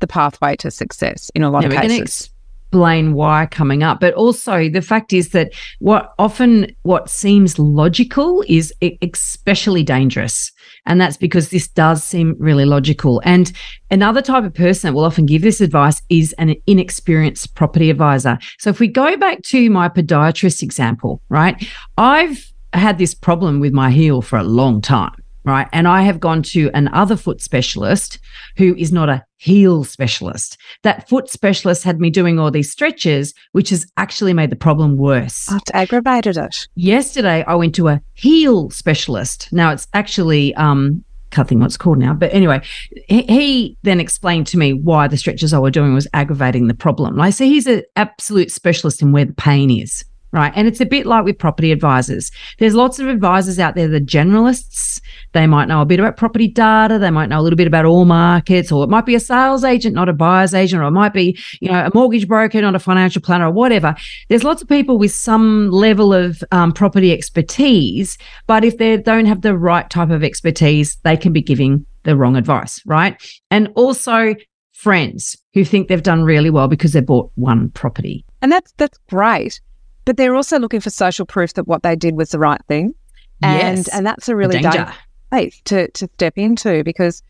the 0.00 0.06
pathway 0.06 0.56
to 0.56 0.70
success 0.70 1.30
in 1.34 1.42
a 1.42 1.50
lot 1.50 1.62
yeah, 1.62 1.68
of 1.68 1.82
cases 1.82 2.30
explain 2.66 3.14
why 3.14 3.46
coming 3.46 3.82
up 3.82 4.00
but 4.00 4.12
also 4.14 4.68
the 4.68 4.82
fact 4.82 5.12
is 5.12 5.30
that 5.30 5.52
what 5.78 6.12
often 6.18 6.66
what 6.82 7.08
seems 7.08 7.58
logical 7.58 8.44
is 8.48 8.74
especially 9.02 9.84
dangerous 9.84 10.50
and 10.86 11.00
that's 11.00 11.16
because 11.16 11.50
this 11.50 11.68
does 11.68 12.02
seem 12.02 12.36
really 12.38 12.64
logical. 12.64 13.20
And 13.24 13.52
another 13.90 14.22
type 14.22 14.44
of 14.44 14.54
person 14.54 14.88
that 14.88 14.94
will 14.94 15.04
often 15.04 15.26
give 15.26 15.42
this 15.42 15.60
advice 15.60 16.02
is 16.08 16.32
an 16.34 16.54
inexperienced 16.66 17.54
property 17.54 17.90
advisor. 17.90 18.38
So 18.58 18.70
if 18.70 18.80
we 18.80 18.88
go 18.88 19.16
back 19.16 19.42
to 19.42 19.70
my 19.70 19.88
podiatrist 19.88 20.62
example 20.62 21.20
right 21.28 21.66
i've 21.98 22.52
had 22.72 22.98
this 22.98 23.14
problem 23.14 23.60
with 23.60 23.72
my 23.72 23.90
heel 23.90 24.20
for 24.22 24.38
a 24.38 24.44
long 24.44 24.80
time 24.80 25.22
right? 25.46 25.68
And 25.72 25.86
I 25.88 26.02
have 26.02 26.20
gone 26.20 26.42
to 26.42 26.70
another 26.74 27.16
foot 27.16 27.40
specialist 27.40 28.18
who 28.56 28.74
is 28.74 28.92
not 28.92 29.08
a 29.08 29.24
heel 29.38 29.84
specialist. 29.84 30.58
That 30.82 31.08
foot 31.08 31.30
specialist 31.30 31.84
had 31.84 32.00
me 32.00 32.10
doing 32.10 32.38
all 32.38 32.50
these 32.50 32.70
stretches, 32.70 33.32
which 33.52 33.70
has 33.70 33.86
actually 33.96 34.32
made 34.32 34.50
the 34.50 34.56
problem 34.56 34.96
worse. 34.96 35.48
Aggravated 35.72 36.36
it. 36.36 36.66
Yesterday, 36.74 37.44
I 37.46 37.54
went 37.54 37.74
to 37.76 37.88
a 37.88 38.02
heel 38.14 38.70
specialist. 38.70 39.48
Now 39.52 39.70
it's 39.70 39.86
actually, 39.94 40.54
um, 40.56 41.04
can't 41.30 41.48
think 41.48 41.60
what 41.60 41.78
called 41.78 41.98
now, 41.98 42.12
but 42.12 42.32
anyway, 42.34 42.60
he, 43.08 43.22
he 43.22 43.78
then 43.82 44.00
explained 44.00 44.46
to 44.48 44.58
me 44.58 44.72
why 44.72 45.06
the 45.06 45.16
stretches 45.16 45.52
I 45.52 45.58
were 45.58 45.70
doing 45.70 45.94
was 45.94 46.08
aggravating 46.12 46.66
the 46.66 46.74
problem. 46.74 47.16
Like, 47.16 47.34
so 47.34 47.44
he's 47.44 47.66
an 47.66 47.82
absolute 47.94 48.50
specialist 48.50 49.00
in 49.00 49.12
where 49.12 49.26
the 49.26 49.34
pain 49.34 49.70
is 49.70 50.04
right? 50.36 50.52
And 50.54 50.68
it's 50.68 50.80
a 50.80 50.86
bit 50.86 51.06
like 51.06 51.24
with 51.24 51.38
property 51.38 51.72
advisors. 51.72 52.30
There's 52.58 52.74
lots 52.74 52.98
of 52.98 53.08
advisors 53.08 53.58
out 53.58 53.74
there, 53.74 53.88
the 53.88 54.00
generalists. 54.00 55.00
They 55.32 55.46
might 55.46 55.66
know 55.66 55.80
a 55.80 55.86
bit 55.86 55.98
about 55.98 56.16
property 56.16 56.46
data. 56.46 56.98
They 56.98 57.10
might 57.10 57.30
know 57.30 57.40
a 57.40 57.42
little 57.42 57.56
bit 57.56 57.66
about 57.66 57.86
all 57.86 58.04
markets, 58.04 58.70
or 58.70 58.84
it 58.84 58.90
might 58.90 59.06
be 59.06 59.14
a 59.14 59.20
sales 59.20 59.64
agent, 59.64 59.94
not 59.94 60.08
a 60.08 60.12
buyer's 60.12 60.54
agent, 60.54 60.82
or 60.82 60.86
it 60.86 60.92
might 60.92 61.14
be, 61.14 61.38
you 61.60 61.70
know, 61.70 61.86
a 61.86 61.90
mortgage 61.94 62.28
broker, 62.28 62.60
not 62.60 62.74
a 62.74 62.78
financial 62.78 63.22
planner, 63.22 63.46
or 63.46 63.50
whatever. 63.50 63.96
There's 64.28 64.44
lots 64.44 64.62
of 64.62 64.68
people 64.68 64.98
with 64.98 65.12
some 65.12 65.70
level 65.70 66.12
of 66.12 66.44
um, 66.52 66.72
property 66.72 67.12
expertise, 67.12 68.18
but 68.46 68.62
if 68.62 68.76
they 68.76 68.98
don't 68.98 69.26
have 69.26 69.40
the 69.40 69.56
right 69.56 69.88
type 69.88 70.10
of 70.10 70.22
expertise, 70.22 70.96
they 70.96 71.16
can 71.16 71.32
be 71.32 71.42
giving 71.42 71.86
the 72.02 72.14
wrong 72.14 72.36
advice, 72.36 72.82
right? 72.84 73.20
And 73.50 73.68
also 73.74 74.34
friends 74.72 75.36
who 75.54 75.64
think 75.64 75.88
they've 75.88 76.02
done 76.02 76.22
really 76.22 76.50
well 76.50 76.68
because 76.68 76.92
they 76.92 77.00
bought 77.00 77.32
one 77.36 77.70
property. 77.70 78.24
And 78.42 78.52
that's 78.52 78.72
that's 78.76 78.98
great 79.08 79.60
but 80.06 80.16
they're 80.16 80.34
also 80.34 80.58
looking 80.58 80.80
for 80.80 80.88
social 80.88 81.26
proof 81.26 81.52
that 81.54 81.68
what 81.68 81.82
they 81.82 81.94
did 81.94 82.16
was 82.16 82.30
the 82.30 82.38
right 82.38 82.60
thing. 82.68 82.94
And 83.42 83.76
yes. 83.76 83.88
and 83.88 84.06
that's 84.06 84.30
a 84.30 84.36
really 84.36 84.60
dangerous 84.60 84.94
place 85.30 85.60
to, 85.66 85.90
to 85.90 86.08
step 86.14 86.38
into 86.38 86.82
because 86.84 87.22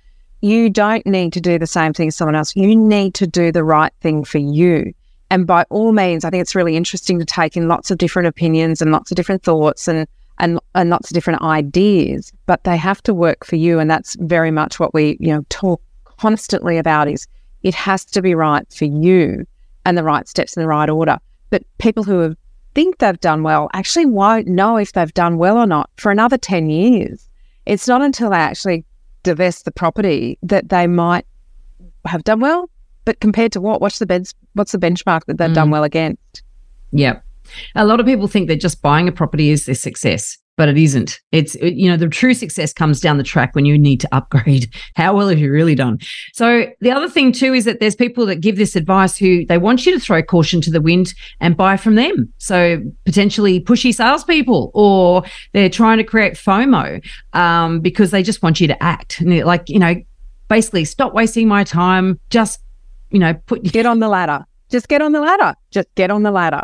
you 0.42 0.70
don't 0.70 1.04
need 1.04 1.32
to 1.32 1.40
do 1.40 1.58
the 1.58 1.66
same 1.66 1.92
thing 1.92 2.08
as 2.08 2.16
someone 2.16 2.36
else. 2.36 2.54
You 2.54 2.76
need 2.76 3.14
to 3.14 3.26
do 3.26 3.50
the 3.50 3.64
right 3.64 3.92
thing 4.02 4.22
for 4.22 4.38
you. 4.38 4.92
And 5.30 5.46
by 5.46 5.64
all 5.70 5.90
means, 5.90 6.24
I 6.24 6.30
think 6.30 6.42
it's 6.42 6.54
really 6.54 6.76
interesting 6.76 7.18
to 7.18 7.24
take 7.24 7.56
in 7.56 7.66
lots 7.66 7.90
of 7.90 7.98
different 7.98 8.28
opinions 8.28 8.80
and 8.80 8.92
lots 8.92 9.10
of 9.10 9.16
different 9.16 9.42
thoughts 9.42 9.88
and 9.88 10.06
and, 10.38 10.60
and 10.74 10.90
lots 10.90 11.10
of 11.10 11.14
different 11.14 11.40
ideas, 11.40 12.30
but 12.44 12.62
they 12.64 12.76
have 12.76 13.02
to 13.04 13.14
work 13.14 13.46
for 13.46 13.56
you. 13.56 13.78
And 13.78 13.90
that's 13.90 14.16
very 14.20 14.50
much 14.50 14.78
what 14.78 14.92
we, 14.92 15.16
you 15.18 15.32
know, 15.32 15.46
talk 15.48 15.80
constantly 16.18 16.76
about 16.76 17.08
is 17.08 17.26
it 17.62 17.74
has 17.74 18.04
to 18.04 18.20
be 18.20 18.34
right 18.34 18.70
for 18.70 18.84
you 18.84 19.46
and 19.86 19.96
the 19.96 20.04
right 20.04 20.28
steps 20.28 20.54
in 20.54 20.62
the 20.62 20.68
right 20.68 20.90
order. 20.90 21.16
But 21.48 21.62
people 21.78 22.04
who 22.04 22.18
have 22.18 22.36
think 22.76 22.98
they've 22.98 23.18
done 23.20 23.42
well 23.42 23.70
actually 23.72 24.04
won't 24.04 24.46
know 24.46 24.76
if 24.76 24.92
they've 24.92 25.14
done 25.14 25.38
well 25.38 25.56
or 25.56 25.66
not 25.66 25.88
for 25.96 26.12
another 26.12 26.36
10 26.36 26.68
years. 26.68 27.26
It's 27.64 27.88
not 27.88 28.02
until 28.02 28.28
they 28.28 28.36
actually 28.36 28.84
divest 29.22 29.64
the 29.64 29.70
property 29.70 30.38
that 30.42 30.68
they 30.68 30.86
might 30.86 31.24
have 32.04 32.22
done 32.22 32.40
well. 32.40 32.68
But 33.06 33.18
compared 33.20 33.52
to 33.52 33.62
what? 33.62 33.80
What's 33.80 33.98
the 33.98 34.04
bench, 34.04 34.32
what's 34.52 34.72
the 34.72 34.78
benchmark 34.78 35.24
that 35.24 35.38
they've 35.38 35.48
mm. 35.48 35.54
done 35.54 35.70
well 35.70 35.84
against? 35.84 36.42
Yeah. 36.92 37.20
A 37.74 37.86
lot 37.86 37.98
of 37.98 38.04
people 38.04 38.28
think 38.28 38.48
that 38.48 38.60
just 38.60 38.82
buying 38.82 39.08
a 39.08 39.12
property 39.12 39.48
is 39.48 39.64
their 39.64 39.74
success. 39.74 40.36
But 40.56 40.68
it 40.68 40.78
isn't. 40.78 41.20
It's, 41.32 41.54
it, 41.56 41.74
you 41.74 41.90
know, 41.90 41.96
the 41.96 42.08
true 42.08 42.34
success 42.34 42.72
comes 42.72 43.00
down 43.00 43.18
the 43.18 43.22
track 43.22 43.54
when 43.54 43.66
you 43.66 43.78
need 43.78 44.00
to 44.00 44.08
upgrade. 44.12 44.74
How 44.94 45.14
well 45.14 45.28
have 45.28 45.38
you 45.38 45.52
really 45.52 45.74
done? 45.74 45.98
So 46.32 46.66
the 46.80 46.90
other 46.90 47.08
thing 47.08 47.32
too 47.32 47.52
is 47.54 47.64
that 47.66 47.80
there's 47.80 47.94
people 47.94 48.26
that 48.26 48.40
give 48.40 48.56
this 48.56 48.74
advice 48.74 49.16
who 49.16 49.44
they 49.46 49.58
want 49.58 49.84
you 49.86 49.92
to 49.92 50.00
throw 50.00 50.22
caution 50.22 50.60
to 50.62 50.70
the 50.70 50.80
wind 50.80 51.14
and 51.40 51.56
buy 51.56 51.76
from 51.76 51.94
them. 51.94 52.32
So 52.38 52.82
potentially 53.04 53.60
pushy 53.60 53.94
salespeople, 53.94 54.70
or 54.74 55.22
they're 55.52 55.70
trying 55.70 55.98
to 55.98 56.04
create 56.04 56.34
FOMO 56.34 57.04
um, 57.34 57.80
because 57.80 58.10
they 58.10 58.22
just 58.22 58.42
want 58.42 58.60
you 58.60 58.66
to 58.66 58.82
act. 58.82 59.20
And 59.20 59.38
like, 59.44 59.68
you 59.68 59.78
know, 59.78 59.94
basically 60.48 60.84
stop 60.84 61.12
wasting 61.12 61.48
my 61.48 61.64
time. 61.64 62.18
Just, 62.30 62.60
you 63.10 63.18
know, 63.18 63.34
put 63.46 63.62
get 63.62 63.86
on 63.86 64.00
the 64.00 64.08
ladder. 64.08 64.44
Just 64.70 64.88
get 64.88 65.02
on 65.02 65.12
the 65.12 65.20
ladder. 65.20 65.54
Just 65.70 65.94
get 65.94 66.10
on 66.10 66.22
the 66.22 66.30
ladder. 66.30 66.62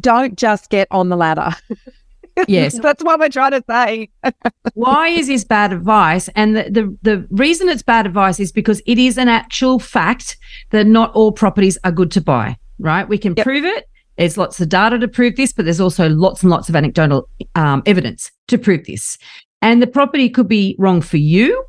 Don't 0.00 0.36
just 0.36 0.68
get 0.70 0.88
on 0.90 1.08
the 1.08 1.16
ladder. 1.16 1.54
Yes. 2.46 2.78
That's 2.82 3.02
what 3.02 3.18
we're 3.18 3.28
trying 3.28 3.52
to 3.52 3.64
say. 3.68 4.08
Why 4.74 5.08
is 5.08 5.26
this 5.26 5.44
bad 5.44 5.72
advice? 5.72 6.28
And 6.36 6.56
the, 6.56 6.64
the, 6.70 6.96
the 7.02 7.26
reason 7.30 7.68
it's 7.68 7.82
bad 7.82 8.06
advice 8.06 8.38
is 8.38 8.52
because 8.52 8.80
it 8.86 8.98
is 8.98 9.18
an 9.18 9.28
actual 9.28 9.78
fact 9.78 10.36
that 10.70 10.86
not 10.86 11.12
all 11.14 11.32
properties 11.32 11.78
are 11.84 11.92
good 11.92 12.10
to 12.12 12.20
buy, 12.20 12.56
right? 12.78 13.08
We 13.08 13.18
can 13.18 13.34
yep. 13.36 13.44
prove 13.44 13.64
it. 13.64 13.88
There's 14.16 14.36
lots 14.36 14.60
of 14.60 14.68
data 14.68 14.98
to 14.98 15.08
prove 15.08 15.36
this, 15.36 15.52
but 15.52 15.64
there's 15.64 15.80
also 15.80 16.08
lots 16.08 16.42
and 16.42 16.50
lots 16.50 16.68
of 16.68 16.74
anecdotal 16.74 17.28
um, 17.54 17.82
evidence 17.86 18.30
to 18.48 18.58
prove 18.58 18.84
this. 18.84 19.16
And 19.62 19.80
the 19.80 19.86
property 19.86 20.28
could 20.28 20.48
be 20.48 20.74
wrong 20.78 21.00
for 21.00 21.18
you, 21.18 21.64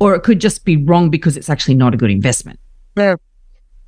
or 0.00 0.14
it 0.14 0.22
could 0.22 0.40
just 0.40 0.64
be 0.64 0.76
wrong 0.76 1.10
because 1.10 1.36
it's 1.36 1.48
actually 1.48 1.76
not 1.76 1.94
a 1.94 1.96
good 1.96 2.10
investment. 2.10 2.58
Yeah. 2.96 3.16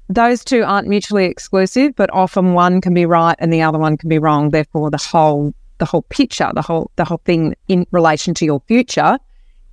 Those 0.09 0.45
two 0.45 0.63
aren't 0.63 0.87
mutually 0.87 1.25
exclusive, 1.25 1.97
but 1.97 2.13
often 2.13 2.53
one 2.53 2.81
can 2.81 2.95
be 2.95 3.07
right 3.07 3.37
and 3.39 3.53
the 3.53 3.63
other 3.63 3.79
one 3.79 3.97
can 3.97 4.09
be 4.09 4.19
wrong. 4.19 4.51
Therefore, 4.51 4.91
the 4.91 4.99
whole 4.99 5.55
the 5.79 5.85
whole 5.85 6.03
picture, 6.03 6.51
the 6.55 6.63
whole 6.63 6.91
the 6.97 7.05
whole 7.05 7.21
thing 7.25 7.55
in 7.69 7.87
relation 7.91 8.35
to 8.35 8.45
your 8.45 8.61
future 8.67 9.19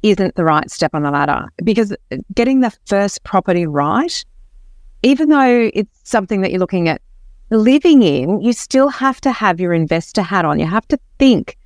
isn't 0.03 0.35
the 0.35 0.43
right 0.43 0.69
step 0.71 0.93
on 0.93 1.03
the 1.03 1.11
ladder. 1.11 1.45
Because 1.63 1.95
getting 2.33 2.61
the 2.61 2.71
first 2.85 3.23
property 3.23 3.67
right, 3.67 4.25
even 5.03 5.29
though 5.29 5.69
it's 5.73 5.99
something 6.03 6.41
that 6.41 6.51
you're 6.51 6.59
looking 6.59 6.89
at 6.89 7.01
living 7.51 8.01
in, 8.01 8.41
you 8.41 8.53
still 8.53 8.89
have 8.89 9.21
to 9.21 9.31
have 9.31 9.59
your 9.59 9.73
investor 9.73 10.21
hat 10.21 10.45
on. 10.45 10.59
You 10.59 10.65
have 10.65 10.87
to 10.87 10.99
think 11.19 11.57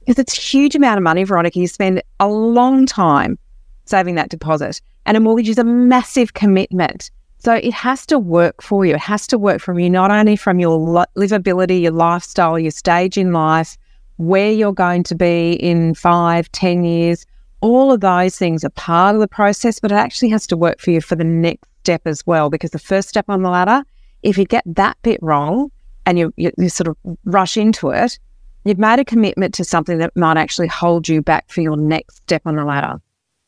because 0.00 0.18
it's 0.18 0.38
a 0.38 0.40
huge 0.40 0.74
amount 0.74 0.96
of 0.96 1.04
money, 1.04 1.22
Veronica. 1.24 1.58
You 1.58 1.68
spend 1.68 2.02
a 2.18 2.28
long 2.28 2.86
time 2.86 3.38
saving 3.84 4.14
that 4.16 4.30
deposit, 4.30 4.80
and 5.06 5.16
a 5.16 5.20
mortgage 5.20 5.48
is 5.48 5.58
a 5.58 5.64
massive 5.64 6.34
commitment. 6.34 7.10
So 7.40 7.54
it 7.54 7.72
has 7.72 8.04
to 8.06 8.18
work 8.18 8.62
for 8.62 8.84
you. 8.84 8.94
It 8.94 9.00
has 9.00 9.26
to 9.28 9.38
work 9.38 9.60
from 9.60 9.78
you, 9.78 9.88
not 9.88 10.10
only 10.10 10.36
from 10.36 10.58
your 10.58 10.78
livability, 11.16 11.82
your 11.82 11.92
lifestyle, 11.92 12.58
your 12.58 12.72
stage 12.72 13.16
in 13.16 13.32
life, 13.32 13.76
where 14.16 14.50
you're 14.50 14.72
going 14.72 15.04
to 15.04 15.14
be 15.14 15.52
in 15.52 15.94
five, 15.94 16.50
ten 16.52 16.82
years. 16.84 17.24
All 17.60 17.92
of 17.92 18.00
those 18.00 18.36
things 18.36 18.64
are 18.64 18.70
part 18.70 19.14
of 19.14 19.20
the 19.20 19.28
process, 19.28 19.78
but 19.78 19.92
it 19.92 19.96
actually 19.96 20.30
has 20.30 20.46
to 20.48 20.56
work 20.56 20.80
for 20.80 20.90
you 20.90 21.00
for 21.00 21.14
the 21.14 21.24
next 21.24 21.68
step 21.80 22.02
as 22.06 22.26
well. 22.26 22.50
Because 22.50 22.72
the 22.72 22.78
first 22.78 23.08
step 23.08 23.26
on 23.28 23.42
the 23.42 23.50
ladder, 23.50 23.84
if 24.22 24.36
you 24.36 24.44
get 24.44 24.64
that 24.66 24.96
bit 25.02 25.20
wrong 25.22 25.70
and 26.06 26.18
you, 26.18 26.32
you, 26.36 26.50
you 26.58 26.68
sort 26.68 26.88
of 26.88 26.96
rush 27.24 27.56
into 27.56 27.90
it, 27.90 28.18
you've 28.64 28.78
made 28.78 28.98
a 28.98 29.04
commitment 29.04 29.54
to 29.54 29.64
something 29.64 29.98
that 29.98 30.16
might 30.16 30.36
actually 30.36 30.68
hold 30.68 31.08
you 31.08 31.22
back 31.22 31.48
for 31.48 31.60
your 31.60 31.76
next 31.76 32.16
step 32.16 32.42
on 32.44 32.56
the 32.56 32.64
ladder. 32.64 33.00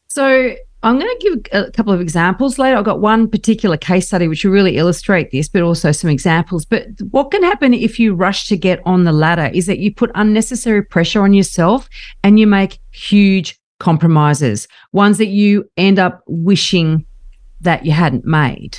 So 0.07 0.55
I'm 0.83 0.99
going 0.99 1.15
to 1.19 1.27
give 1.29 1.65
a 1.65 1.71
couple 1.73 1.93
of 1.93 2.01
examples 2.01 2.59
later. 2.59 2.77
I've 2.77 2.87
got 2.87 3.01
one 3.01 3.29
particular 3.29 3.77
case 3.77 4.07
study 4.07 4.29
which 4.29 4.45
will 4.45 4.53
really 4.53 4.79
illustrate 4.79 5.31
this, 5.31 5.47
but 5.47 5.61
also 5.61 5.93
some 5.93 6.09
examples. 6.09 6.65
But 6.65 6.87
what 7.11 7.31
can 7.31 7.43
happen 7.43 7.75
if 7.75 7.99
you 7.99 8.15
rush 8.15 8.49
to 8.49 8.57
get 8.57 8.81
on 8.87 9.05
the 9.05 9.13
ladder 9.13 9.51
is 9.53 9.67
that 9.67 9.79
you 9.79 9.95
put 9.95 10.11
unnecessary 10.15 10.83
pressure 10.83 11.23
on 11.23 11.35
yourself 11.35 11.89
and 12.25 12.39
you 12.39 12.47
make 12.47 12.79
huge 12.93 13.61
compromises, 13.79 14.69
ones 14.93 15.19
that 15.19 15.27
you 15.27 15.69
end 15.77 15.99
up 15.99 16.23
wishing 16.27 17.05
that 17.61 17.85
you 17.85 17.93
hadn't 17.93 18.25
made. 18.25 18.79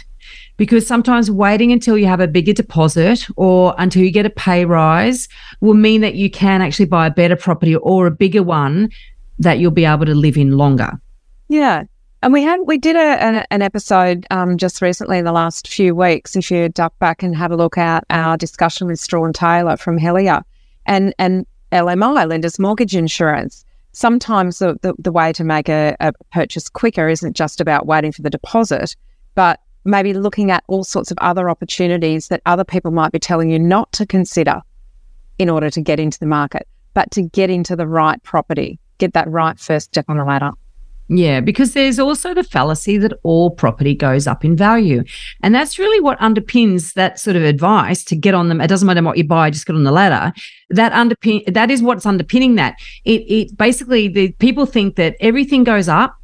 Because 0.58 0.88
sometimes 0.88 1.30
waiting 1.30 1.72
until 1.72 1.98
you 1.98 2.08
have 2.08 2.20
a 2.20 2.28
bigger 2.28 2.54
deposit 2.54 3.28
or 3.36 3.76
until 3.78 4.04
you 4.04 4.12
get 4.12 4.26
a 4.26 4.30
pay 4.32 4.66
rise 4.66 5.28
will 5.60 5.76
mean 5.76 6.02
that 6.02 6.16
you 6.16 6.32
can 6.32 6.62
actually 6.64 6.86
buy 6.86 7.08
a 7.08 7.12
better 7.12 7.36
property 7.36 7.76
or 7.76 8.08
a 8.08 8.12
bigger 8.12 8.44
one 8.44 8.90
that 9.38 9.60
you'll 9.60 9.72
be 9.72 9.86
able 9.86 10.06
to 10.06 10.16
live 10.16 10.38
in 10.38 10.58
longer. 10.58 11.00
Yeah. 11.50 11.84
And 12.24 12.34
we 12.34 12.44
had 12.44 12.60
we 12.66 12.78
did 12.78 12.96
a, 12.96 13.00
an, 13.00 13.46
an 13.50 13.62
episode 13.64 14.28
um, 14.30 14.58
just 14.58 14.82
recently 14.82 15.18
in 15.18 15.26
the 15.26 15.32
last 15.32 15.68
few 15.68 15.96
weeks. 15.96 16.36
If 16.36 16.52
you 16.52 16.70
duck 16.70 16.98
back 17.00 17.24
and 17.24 17.36
have 17.36 17.52
a 17.52 17.56
look 17.56 17.78
at 17.78 18.06
our 18.12 18.38
discussion 18.38 18.88
with 18.88 19.00
Strawn 19.00 19.34
Taylor 19.34 19.76
from 19.76 19.98
Helia 19.98 20.44
and 20.86 21.16
and 21.18 21.48
LMI, 21.72 22.30
Lenders 22.30 22.60
Mortgage 22.60 22.96
Insurance. 22.96 23.66
Sometimes 23.94 24.60
the, 24.60 24.78
the, 24.82 24.94
the 25.00 25.12
way 25.12 25.34
to 25.34 25.44
make 25.44 25.68
a, 25.68 25.96
a 26.00 26.14
purchase 26.32 26.70
quicker 26.70 27.10
isn't 27.10 27.36
just 27.36 27.60
about 27.60 27.88
waiting 27.88 28.12
for 28.12 28.22
the 28.22 28.30
deposit, 28.30 28.96
but 29.36 29.60
maybe 29.84 30.14
looking 30.14 30.52
at 30.52 30.64
all 30.68 30.84
sorts 30.84 31.12
of 31.12 31.18
other 31.20 31.50
opportunities 31.50 32.28
that 32.28 32.42
other 32.46 32.64
people 32.64 32.92
might 32.92 33.12
be 33.12 33.20
telling 33.20 33.50
you 33.50 33.60
not 33.60 33.92
to 33.94 34.06
consider 34.06 34.62
in 35.40 35.50
order 35.50 35.70
to 35.70 35.82
get 35.82 36.00
into 36.00 36.20
the 36.20 36.26
market, 36.26 36.68
but 36.94 37.10
to 37.12 37.24
get 37.24 37.50
into 37.50 37.76
the 37.76 37.88
right 37.88 38.22
property, 38.24 38.80
get 38.98 39.14
that 39.14 39.30
right 39.30 39.60
first 39.60 39.88
step 39.88 40.06
on 40.08 40.18
the 40.18 40.24
ladder. 40.24 40.52
Yeah, 41.14 41.42
because 41.42 41.74
there's 41.74 42.00
also 42.00 42.34
the 42.34 42.42
fallacy 42.42 42.98
that 43.00 43.12
all 43.24 43.52
property 43.52 43.94
goes 43.94 44.28
up 44.28 44.46
in 44.46 44.56
value. 44.56 45.04
And 45.44 45.54
that's 45.54 45.78
really 45.78 46.00
what 46.00 46.18
underpins 46.20 46.94
that 46.94 47.20
sort 47.20 47.36
of 47.36 47.44
advice 47.44 48.06
to 48.06 48.16
get 48.16 48.34
on 48.34 48.48
them. 48.48 48.62
It 48.62 48.68
doesn't 48.68 48.86
matter 48.88 49.04
what 49.04 49.18
you 49.18 49.26
buy, 49.26 49.50
just 49.50 49.66
get 49.66 49.76
on 49.76 49.84
the 49.84 49.92
ladder. 49.92 50.32
That 50.70 50.94
underpin 50.94 51.54
that 51.54 51.70
is 51.70 51.84
what's 51.84 52.06
underpinning 52.06 52.56
that. 52.56 52.76
It 53.04 53.24
it 53.28 53.58
basically 53.58 54.08
the 54.08 54.32
people 54.40 54.66
think 54.66 54.96
that 54.96 55.18
everything 55.20 55.66
goes 55.66 55.90
up 55.90 56.16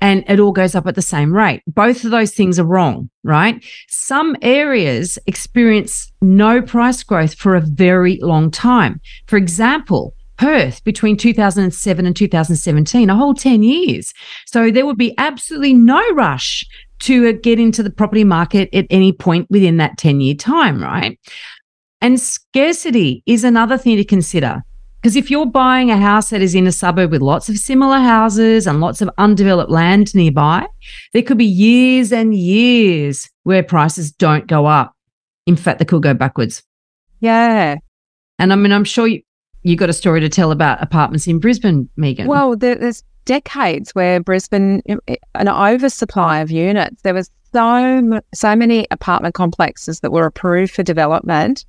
and 0.00 0.24
it 0.26 0.40
all 0.40 0.50
goes 0.50 0.74
up 0.74 0.88
at 0.88 0.96
the 0.96 1.02
same 1.02 1.32
rate. 1.32 1.62
Both 1.68 2.04
of 2.04 2.10
those 2.10 2.32
things 2.32 2.58
are 2.58 2.64
wrong, 2.64 3.10
right? 3.22 3.64
Some 3.86 4.36
areas 4.42 5.20
experience 5.28 6.12
no 6.20 6.60
price 6.60 7.04
growth 7.04 7.34
for 7.34 7.54
a 7.54 7.60
very 7.60 8.18
long 8.20 8.50
time. 8.50 9.00
For 9.28 9.36
example, 9.36 10.16
Perth 10.42 10.82
between 10.82 11.16
2007 11.16 12.04
and 12.04 12.16
2017, 12.16 13.08
a 13.08 13.14
whole 13.14 13.32
10 13.32 13.62
years. 13.62 14.12
So 14.46 14.72
there 14.72 14.84
would 14.84 14.98
be 14.98 15.14
absolutely 15.16 15.72
no 15.72 16.02
rush 16.14 16.66
to 17.02 17.28
uh, 17.28 17.32
get 17.40 17.60
into 17.60 17.80
the 17.84 17.90
property 17.90 18.24
market 18.24 18.68
at 18.74 18.86
any 18.90 19.12
point 19.12 19.46
within 19.50 19.76
that 19.76 19.98
10 19.98 20.20
year 20.20 20.34
time, 20.34 20.82
right? 20.82 21.16
And 22.00 22.18
scarcity 22.18 23.22
is 23.24 23.44
another 23.44 23.78
thing 23.78 23.96
to 23.98 24.04
consider. 24.04 24.64
Because 25.00 25.14
if 25.14 25.30
you're 25.30 25.46
buying 25.46 25.92
a 25.92 25.96
house 25.96 26.30
that 26.30 26.42
is 26.42 26.56
in 26.56 26.66
a 26.66 26.72
suburb 26.72 27.12
with 27.12 27.22
lots 27.22 27.48
of 27.48 27.56
similar 27.56 27.98
houses 27.98 28.66
and 28.66 28.80
lots 28.80 29.00
of 29.00 29.10
undeveloped 29.18 29.70
land 29.70 30.12
nearby, 30.12 30.66
there 31.12 31.22
could 31.22 31.38
be 31.38 31.44
years 31.44 32.12
and 32.12 32.34
years 32.34 33.30
where 33.44 33.62
prices 33.62 34.10
don't 34.10 34.48
go 34.48 34.66
up. 34.66 34.92
In 35.46 35.54
fact, 35.54 35.78
they 35.78 35.84
could 35.84 36.02
go 36.02 36.14
backwards. 36.14 36.64
Yeah. 37.20 37.76
And 38.40 38.52
I 38.52 38.56
mean, 38.56 38.72
I'm 38.72 38.82
sure 38.82 39.06
you, 39.06 39.22
you 39.62 39.76
got 39.76 39.88
a 39.88 39.92
story 39.92 40.20
to 40.20 40.28
tell 40.28 40.50
about 40.50 40.82
apartments 40.82 41.26
in 41.26 41.38
Brisbane, 41.38 41.88
Meighan. 41.96 42.26
Well, 42.26 42.56
there's 42.56 43.02
decades 43.24 43.94
where 43.94 44.20
Brisbane, 44.20 44.82
an 45.34 45.48
oversupply 45.48 46.40
of 46.40 46.50
units. 46.50 47.02
There 47.02 47.14
was 47.14 47.30
so 47.52 48.20
so 48.34 48.56
many 48.56 48.86
apartment 48.90 49.34
complexes 49.34 50.00
that 50.00 50.10
were 50.10 50.26
approved 50.26 50.74
for 50.74 50.82
development 50.82 51.64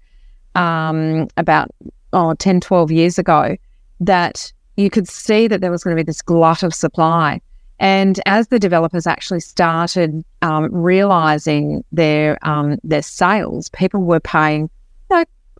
um, 0.55 1.27
about 1.38 1.69
oh, 2.13 2.33
10, 2.35 2.62
12 2.62 2.91
years 2.91 3.19
ago 3.19 3.55
that 4.00 4.51
you 4.77 4.89
could 4.89 5.07
see 5.07 5.47
that 5.47 5.62
there 5.62 5.71
was 5.71 5.83
going 5.83 5.95
to 5.95 6.01
be 6.01 6.05
this 6.05 6.21
glut 6.21 6.63
of 6.63 6.73
supply. 6.73 7.41
And 7.79 8.19
as 8.25 8.47
the 8.47 8.59
developers 8.59 9.05
actually 9.05 9.41
started 9.41 10.23
um, 10.41 10.73
realizing 10.73 11.83
their 11.91 12.38
um, 12.47 12.77
their 12.83 13.01
sales, 13.01 13.69
people 13.69 14.01
were 14.01 14.19
paying 14.19 14.69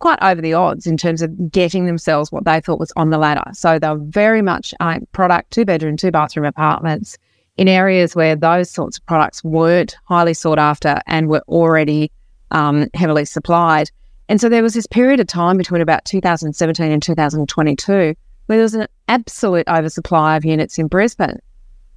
quite 0.00 0.18
over 0.22 0.40
the 0.40 0.54
odds 0.54 0.86
in 0.86 0.96
terms 0.96 1.22
of 1.22 1.50
getting 1.50 1.86
themselves 1.86 2.32
what 2.32 2.44
they 2.44 2.60
thought 2.60 2.80
was 2.80 2.92
on 2.96 3.10
the 3.10 3.18
ladder. 3.18 3.44
So 3.52 3.78
they're 3.78 3.96
very 3.96 4.42
much 4.42 4.74
a 4.80 5.00
product, 5.12 5.50
two 5.50 5.64
bedroom, 5.64 5.96
two 5.96 6.10
bathroom 6.10 6.46
apartments 6.46 7.16
in 7.56 7.68
areas 7.68 8.16
where 8.16 8.34
those 8.34 8.70
sorts 8.70 8.98
of 8.98 9.06
products 9.06 9.44
weren't 9.44 9.96
highly 10.04 10.34
sought 10.34 10.58
after 10.58 11.00
and 11.06 11.28
were 11.28 11.44
already 11.48 12.10
um, 12.50 12.88
heavily 12.94 13.24
supplied. 13.24 13.90
And 14.28 14.40
so 14.40 14.48
there 14.48 14.62
was 14.62 14.74
this 14.74 14.86
period 14.86 15.20
of 15.20 15.26
time 15.26 15.56
between 15.56 15.82
about 15.82 16.04
2017 16.04 16.90
and 16.90 17.02
2022 17.02 18.14
where 18.46 18.58
there 18.58 18.62
was 18.62 18.74
an 18.74 18.88
absolute 19.08 19.66
oversupply 19.68 20.36
of 20.36 20.44
units 20.44 20.78
in 20.78 20.86
Brisbane. 20.86 21.38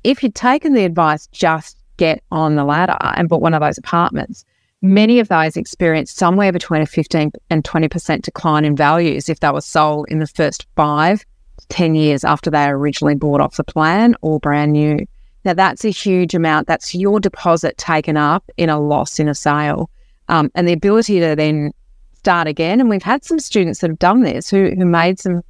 If 0.04 0.24
you'd 0.24 0.36
taken 0.36 0.74
the 0.74 0.86
advice, 0.86 1.27
just 1.27 1.77
get 1.98 2.24
on 2.32 2.56
the 2.56 2.63
ladder 2.63 2.98
and 3.01 3.27
bought 3.27 3.42
one 3.42 3.54
of 3.54 3.62
those 3.62 3.77
apartments, 3.77 4.46
Many 4.81 5.19
of 5.19 5.27
those 5.27 5.57
experienced 5.57 6.17
somewhere 6.17 6.51
between 6.51 6.84
a 6.84 6.86
15 6.86 7.31
and 7.50 7.63
20% 7.63 8.22
decline 8.22 8.63
in 8.63 8.75
values 8.75 9.27
if 9.27 9.39
they 9.39 9.50
were 9.50 9.62
sold 9.62 10.07
in 10.10 10.19
the 10.19 10.27
first 10.27 10.67
five 10.75 11.25
to 11.57 11.67
10 11.69 11.96
years 11.96 12.24
after 12.24 12.51
they 12.51 12.67
originally 12.67 13.15
bought 13.15 13.41
off 13.41 13.57
the 13.57 13.63
plan 13.63 14.15
or 14.22 14.39
brand 14.39 14.74
new. 14.74 15.00
Now, 15.43 15.53
that's 15.53 15.84
a 15.84 15.89
huge 15.89 16.36
amount. 16.36 16.67
That's 16.67 16.93
your 16.93 17.19
deposit 17.19 17.77
taken 17.77 18.17
up 18.17 18.43
in 18.57 18.69
a 18.69 18.79
loss 18.79 19.19
in 19.19 19.27
a 19.27 19.34
sale. 19.34 19.89
Um, 20.29 20.51
and 20.53 20.67
the 20.67 20.74
ability 20.74 21.22
to 21.22 21.36
then 21.36 21.72
start 22.13 22.48
again. 22.48 22.79
And 22.79 22.89
we've 22.89 23.01
had 23.01 23.24
some 23.24 23.39
students 23.39 23.79
that 23.79 23.89
have 23.89 24.00
done 24.00 24.22
this 24.22 24.50
who, 24.50 24.72
who 24.77 24.86
made 24.86 25.19
some 25.19 25.41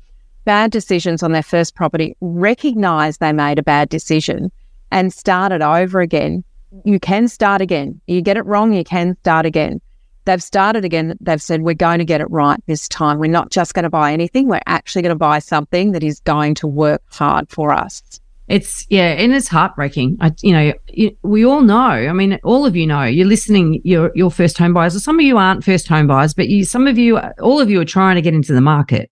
bad 0.46 0.72
decisions 0.72 1.24
on 1.24 1.34
their 1.34 1.44
first 1.44 1.76
property, 1.76 2.16
recognize 2.22 3.18
they 3.18 3.34
made 3.34 3.60
a 3.60 3.64
bad 3.64 3.90
decision 3.90 4.52
and 4.92 5.12
started 5.12 5.62
over 5.62 6.00
again. 6.00 6.44
You 6.84 7.00
can 7.00 7.28
start 7.28 7.62
again. 7.62 8.02
You 8.08 8.22
get 8.22 8.38
it 8.38 8.46
wrong, 8.46 8.74
you 8.74 8.84
can 8.84 9.18
start 9.22 9.46
again. 9.46 9.82
They've 10.26 10.44
started 10.44 10.84
again. 10.84 11.18
They've 11.22 11.42
said, 11.42 11.62
we're 11.62 11.74
going 11.74 12.00
to 12.00 12.06
get 12.06 12.20
it 12.20 12.30
right 12.30 12.60
this 12.66 12.90
time. 12.90 13.18
We're 13.18 13.32
not 13.32 13.50
just 13.50 13.74
going 13.74 13.84
to 13.84 13.90
buy 13.90 14.12
anything. 14.12 14.50
We're 14.50 14.60
actually 14.68 15.04
going 15.04 15.16
to 15.16 15.16
buy 15.16 15.40
something 15.40 15.94
that 15.94 16.04
is 16.04 16.20
going 16.20 16.56
to 16.56 16.68
work 16.68 17.02
hard 17.12 17.50
for 17.50 17.72
us. 17.72 18.04
It's 18.50 18.86
yeah, 18.90 19.12
and 19.12 19.34
it's 19.34 19.48
heartbreaking. 19.50 20.18
I, 20.22 20.34
you 20.42 20.54
know, 20.54 20.74
we 21.22 21.46
all 21.46 21.62
know. 21.62 21.78
I 21.78 22.14
mean, 22.14 22.40
all 22.44 22.66
of 22.66 22.78
you 22.78 22.88
know. 22.88 23.04
You're 23.04 23.28
listening. 23.28 23.82
You're 23.84 24.10
you're 24.16 24.32
first 24.32 24.58
home 24.58 24.74
buyers, 24.74 24.96
or 24.96 25.02
some 25.02 25.20
of 25.20 25.26
you 25.26 25.38
aren't 25.38 25.66
first 25.66 25.90
home 25.90 26.08
buyers, 26.08 26.34
but 26.34 26.48
you, 26.48 26.64
some 26.64 26.88
of 26.88 26.98
you, 26.98 27.18
all 27.42 27.60
of 27.60 27.70
you, 27.70 27.82
are 27.82 27.86
trying 27.86 28.16
to 28.16 28.22
get 28.22 28.34
into 28.34 28.54
the 28.54 28.62
market, 28.62 29.12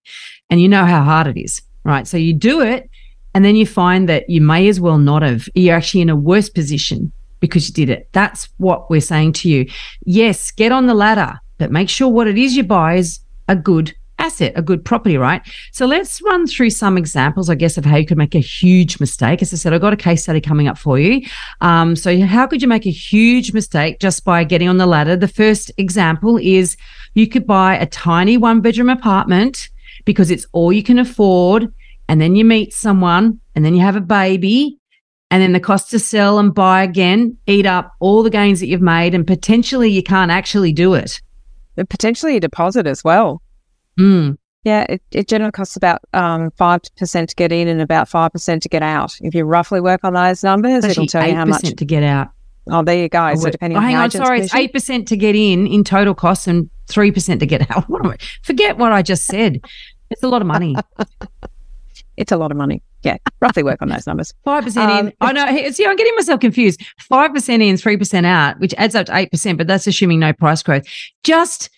and 0.49 0.61
you 0.61 0.69
know 0.69 0.85
how 0.85 1.03
hard 1.03 1.27
it 1.27 1.37
is, 1.37 1.61
right? 1.83 2.07
So 2.07 2.15
you 2.15 2.33
do 2.33 2.61
it, 2.61 2.89
and 3.33 3.43
then 3.43 3.57
you 3.57 3.65
find 3.65 4.07
that 4.07 4.29
you 4.29 4.39
may 4.39 4.69
as 4.69 4.79
well 4.79 4.97
not 4.97 5.21
have. 5.21 5.49
You're 5.53 5.75
actually 5.75 6.01
in 6.01 6.09
a 6.09 6.15
worse 6.15 6.49
position 6.49 7.11
because 7.39 7.67
you 7.67 7.73
did 7.73 7.89
it. 7.89 8.09
That's 8.11 8.49
what 8.57 8.89
we're 8.89 9.01
saying 9.01 9.33
to 9.33 9.49
you. 9.49 9.69
Yes, 10.05 10.51
get 10.51 10.71
on 10.71 10.87
the 10.87 10.93
ladder, 10.93 11.39
but 11.57 11.71
make 11.71 11.89
sure 11.89 12.09
what 12.09 12.27
it 12.27 12.37
is 12.37 12.55
you 12.55 12.63
buy 12.63 12.95
is 12.95 13.19
a 13.47 13.55
good 13.55 13.93
asset, 14.17 14.53
a 14.55 14.61
good 14.61 14.83
property, 14.83 15.17
right? 15.17 15.41
So 15.71 15.85
let's 15.85 16.21
run 16.21 16.47
through 16.47 16.69
some 16.69 16.97
examples, 16.97 17.49
I 17.49 17.55
guess, 17.55 17.77
of 17.77 17.85
how 17.85 17.97
you 17.97 18.05
could 18.05 18.17
make 18.17 18.35
a 18.35 18.39
huge 18.39 18.99
mistake. 18.99 19.41
As 19.41 19.53
I 19.53 19.57
said, 19.57 19.73
I've 19.73 19.81
got 19.81 19.93
a 19.93 19.97
case 19.97 20.23
study 20.23 20.41
coming 20.41 20.67
up 20.67 20.77
for 20.77 20.97
you. 20.97 21.21
Um, 21.61 21.95
so, 21.95 22.17
how 22.21 22.47
could 22.47 22.61
you 22.61 22.67
make 22.67 22.85
a 22.85 22.91
huge 22.91 23.53
mistake 23.53 23.99
just 23.99 24.23
by 24.23 24.43
getting 24.43 24.69
on 24.69 24.77
the 24.77 24.85
ladder? 24.85 25.15
The 25.15 25.27
first 25.27 25.71
example 25.77 26.37
is 26.41 26.77
you 27.13 27.27
could 27.27 27.45
buy 27.45 27.75
a 27.77 27.85
tiny 27.85 28.37
one 28.37 28.61
bedroom 28.61 28.89
apartment 28.89 29.69
because 30.05 30.31
it's 30.31 30.45
all 30.53 30.71
you 30.71 30.83
can 30.83 30.99
afford. 30.99 31.73
And 32.07 32.21
then 32.21 32.35
you 32.35 32.45
meet 32.45 32.71
someone 32.73 33.39
and 33.55 33.65
then 33.65 33.73
you 33.73 33.81
have 33.81 33.95
a 33.95 34.01
baby. 34.01 34.77
And 35.35 35.41
then 35.41 35.51
the 35.51 35.59
cost 35.59 35.89
to 35.89 35.99
sell 35.99 36.39
and 36.39 36.53
buy 36.53 36.81
again 36.81 37.35
eat 37.45 37.65
up 37.65 37.93
all 37.99 38.23
the 38.23 38.29
gains 38.29 38.61
that 38.61 38.67
you've 38.67 38.79
made, 38.79 39.13
and 39.13 39.27
potentially 39.27 39.91
you 39.91 40.01
can't 40.01 40.31
actually 40.31 40.71
do 40.71 40.93
it. 40.93 41.21
Potentially 41.75 42.37
a 42.37 42.39
deposit 42.39 42.87
as 42.87 43.03
well. 43.03 43.41
Mm. 43.99 44.37
Yeah, 44.63 44.85
it, 44.87 45.01
it 45.11 45.27
generally 45.27 45.51
costs 45.51 45.75
about 45.75 45.99
um, 46.13 46.51
5% 46.51 47.27
to 47.27 47.35
get 47.35 47.51
in 47.51 47.67
and 47.67 47.81
about 47.81 48.09
5% 48.09 48.61
to 48.61 48.69
get 48.69 48.81
out. 48.81 49.17
If 49.19 49.35
you 49.35 49.43
roughly 49.43 49.81
work 49.81 50.05
on 50.05 50.13
those 50.13 50.41
numbers, 50.41 50.85
it'll 50.85 51.05
tell 51.05 51.27
you 51.27 51.35
how 51.35 51.43
much 51.43 51.63
to 51.75 51.83
get 51.83 52.01
out. 52.01 52.29
Oh, 52.71 52.81
there 52.81 52.97
you 52.97 53.09
go. 53.09 53.35
So 53.35 53.49
depending 53.49 53.75
oh, 53.75 53.81
on 53.81 53.87
hang 53.87 53.97
on, 53.97 54.09
sorry, 54.09 54.39
it's 54.39 54.55
eight 54.55 54.71
percent 54.71 55.09
to 55.09 55.17
get 55.17 55.35
in 55.35 55.67
in 55.67 55.83
total 55.83 56.15
costs 56.15 56.47
and 56.47 56.69
three 56.87 57.11
percent 57.11 57.41
to 57.41 57.45
get 57.45 57.69
out. 57.69 57.83
What 57.89 58.05
am 58.05 58.11
I? 58.11 58.17
Forget 58.41 58.77
what 58.77 58.93
I 58.93 59.01
just 59.01 59.25
said. 59.25 59.65
It's 60.09 60.23
a 60.23 60.29
lot 60.29 60.41
of 60.41 60.47
money. 60.47 60.77
it's 62.15 62.31
a 62.31 62.37
lot 62.37 62.51
of 62.51 62.57
money. 62.57 62.81
Yeah, 63.05 63.17
roughly 63.39 63.63
work 63.63 63.81
on 63.81 63.89
those 63.89 64.07
numbers. 64.07 64.33
Five 64.43 64.63
percent 64.63 64.91
um, 64.91 65.07
in. 65.07 65.13
I 65.21 65.31
know. 65.31 65.71
See, 65.71 65.85
I'm 65.85 65.95
getting 65.95 66.15
myself 66.15 66.39
confused. 66.39 66.83
Five 66.99 67.33
percent 67.33 67.61
in, 67.61 67.77
three 67.77 67.97
percent 67.97 68.25
out, 68.25 68.59
which 68.59 68.73
adds 68.77 68.95
up 68.95 69.05
to 69.05 69.15
eight 69.15 69.31
percent. 69.31 69.57
But 69.59 69.67
that's 69.67 69.85
assuming 69.85 70.19
no 70.19 70.33
price 70.33 70.63
growth. 70.63 70.85
Just 71.23 71.69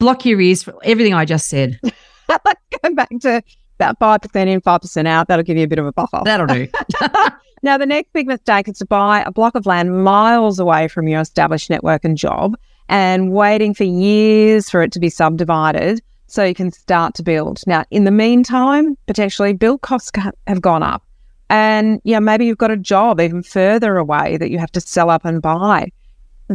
block 0.00 0.26
your 0.26 0.40
ears 0.40 0.64
for 0.64 0.74
everything 0.82 1.14
I 1.14 1.24
just 1.24 1.48
said. 1.48 1.78
Go 2.28 2.94
back 2.94 3.08
to 3.20 3.42
about 3.78 3.98
5% 3.98 4.46
in, 4.46 4.60
5% 4.60 5.06
out. 5.06 5.28
That'll 5.28 5.42
give 5.42 5.56
you 5.56 5.64
a 5.64 5.68
bit 5.68 5.78
of 5.78 5.86
a 5.86 5.92
buffer. 5.92 6.22
That'll 6.24 6.46
do. 6.46 6.68
now, 7.62 7.78
the 7.78 7.86
next 7.86 8.12
big 8.12 8.26
mistake 8.26 8.68
is 8.68 8.78
to 8.78 8.86
buy 8.86 9.22
a 9.26 9.30
block 9.30 9.54
of 9.54 9.66
land 9.66 10.04
miles 10.04 10.58
away 10.58 10.88
from 10.88 11.08
your 11.08 11.20
established 11.20 11.70
network 11.70 12.04
and 12.04 12.16
job 12.16 12.56
and 12.88 13.32
waiting 13.32 13.74
for 13.74 13.84
years 13.84 14.70
for 14.70 14.82
it 14.82 14.92
to 14.92 15.00
be 15.00 15.08
subdivided 15.08 16.00
so 16.32 16.44
you 16.44 16.54
can 16.54 16.72
start 16.72 17.14
to 17.14 17.22
build. 17.22 17.60
Now, 17.66 17.84
in 17.90 18.04
the 18.04 18.10
meantime, 18.10 18.96
potentially 19.06 19.52
build 19.52 19.82
costs 19.82 20.10
have 20.46 20.60
gone 20.60 20.82
up. 20.82 21.02
And 21.50 22.00
yeah, 22.04 22.20
maybe 22.20 22.46
you've 22.46 22.58
got 22.58 22.70
a 22.70 22.76
job 22.76 23.20
even 23.20 23.42
further 23.42 23.98
away 23.98 24.38
that 24.38 24.50
you 24.50 24.58
have 24.58 24.72
to 24.72 24.80
sell 24.80 25.10
up 25.10 25.24
and 25.24 25.42
buy 25.42 25.90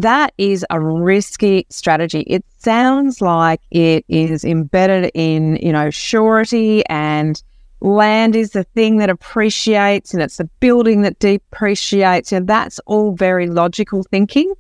that 0.01 0.33
is 0.37 0.65
a 0.69 0.79
risky 0.79 1.65
strategy. 1.69 2.21
It 2.21 2.45
sounds 2.59 3.21
like 3.21 3.61
it 3.71 4.05
is 4.07 4.43
embedded 4.43 5.11
in, 5.13 5.57
you 5.57 5.71
know, 5.71 5.89
surety 5.89 6.85
and 6.87 7.41
land 7.81 8.35
is 8.35 8.51
the 8.51 8.63
thing 8.63 8.97
that 8.97 9.09
appreciates 9.09 10.13
and 10.13 10.21
it's 10.21 10.37
the 10.37 10.45
building 10.59 11.01
that 11.03 11.19
depreciates. 11.19 12.31
And 12.31 12.47
that's 12.47 12.79
all 12.85 13.15
very 13.15 13.47
logical 13.47 14.03
thinking. 14.03 14.53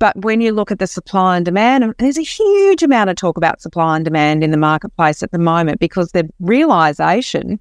But 0.00 0.16
when 0.24 0.40
you 0.40 0.52
look 0.52 0.72
at 0.72 0.78
the 0.78 0.86
supply 0.86 1.36
and 1.36 1.44
demand, 1.44 1.94
there's 1.98 2.18
a 2.18 2.22
huge 2.22 2.82
amount 2.82 3.10
of 3.10 3.16
talk 3.16 3.36
about 3.36 3.60
supply 3.60 3.96
and 3.96 4.04
demand 4.04 4.42
in 4.42 4.50
the 4.50 4.56
marketplace 4.56 5.22
at 5.22 5.30
the 5.30 5.38
moment 5.38 5.78
because 5.78 6.12
the 6.12 6.28
realization 6.40 7.60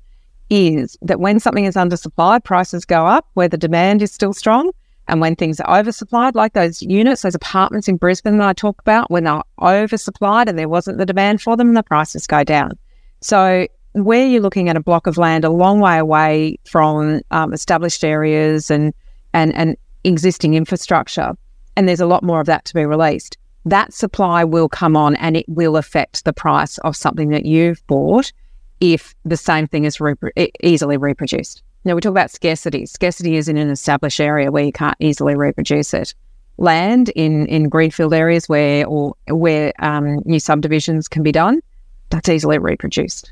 is 0.50 0.98
that 1.02 1.20
when 1.20 1.42
something 1.42 1.66
is 1.66 1.76
undersupplied, 1.76 2.46
prices 2.46 2.86
go 2.86 3.06
up 3.06 3.28
where 3.34 3.50
the 3.50 3.58
demand 3.58 4.02
is 4.02 4.14
still 4.14 4.34
strong. 4.34 4.72
And 5.10 5.20
when 5.20 5.36
things 5.36 5.60
are 5.60 5.84
oversupplied, 5.84 6.34
like 6.34 6.54
those 6.54 6.82
units, 6.82 7.24
those 7.24 7.36
apartments 7.36 7.90
in 7.90 7.98
Brisbane 7.98 8.38
that 8.38 8.48
I 8.48 8.54
talk 8.54 8.80
about, 8.80 9.12
when 9.12 9.26
they're 9.26 9.42
oversupplied 9.60 10.48
and 10.48 10.58
there 10.58 10.70
wasn't 10.70 10.98
the 10.98 11.06
demand 11.06 11.42
for 11.42 11.58
them, 11.58 11.74
the 11.74 11.84
prices 11.84 12.26
go 12.26 12.46
down. 12.46 12.72
So 13.20 13.68
where 13.94 14.26
you're 14.26 14.42
looking 14.42 14.70
at 14.70 14.78
a 14.78 14.82
block 14.82 15.08
of 15.08 15.18
land 15.18 15.44
a 15.44 15.50
long 15.50 15.82
way 15.82 15.98
away 15.98 16.58
from 16.66 17.20
um, 17.32 17.52
established 17.52 18.04
areas 18.04 18.72
and, 18.72 18.94
and, 19.34 19.54
and 19.56 19.76
existing 20.06 20.54
infrastructure, 20.54 21.34
and 21.76 21.88
there's 21.88 22.00
a 22.00 22.06
lot 22.06 22.24
more 22.24 22.40
of 22.40 22.48
that 22.48 22.66
to 22.66 22.74
be 22.74 22.86
released, 22.86 23.38
that 23.66 23.94
supply 23.94 24.44
will 24.44 24.70
come 24.70 24.96
on 24.96 25.16
and 25.18 25.36
it 25.38 25.46
will 25.48 25.78
affect 25.78 26.26
the 26.26 26.34
price 26.34 26.78
of 26.80 26.96
something 26.96 27.30
that 27.30 27.46
you've 27.46 27.86
bought 27.88 28.32
if 28.80 29.14
the 29.26 29.38
same 29.38 29.68
thing 29.68 29.84
is 29.84 29.98
repro- 29.98 30.52
easily 30.64 30.98
reproduced. 30.98 31.62
Now, 31.86 31.96
we 31.96 32.02
talk 32.02 32.12
about 32.12 32.32
scarcity. 32.32 32.86
Scarcity 32.86 33.36
is 33.36 33.48
in 33.48 33.58
an 33.58 33.70
established 33.70 34.20
area 34.20 34.52
where 34.52 34.64
you 34.64 34.72
can't 34.72 34.98
easily 35.00 35.36
reproduce 35.36 35.94
it. 35.94 36.14
Land 36.58 37.10
in, 37.10 37.46
in 37.48 37.70
greenfield 37.70 38.14
areas 38.14 38.50
where 38.50 38.86
or 38.86 39.16
where 39.28 39.72
um, 39.80 40.20
new 40.26 40.40
subdivisions 40.40 41.08
can 41.08 41.24
be 41.24 41.32
done, 41.32 41.62
that's 42.10 42.28
easily 42.28 42.58
reproduced. 42.58 43.32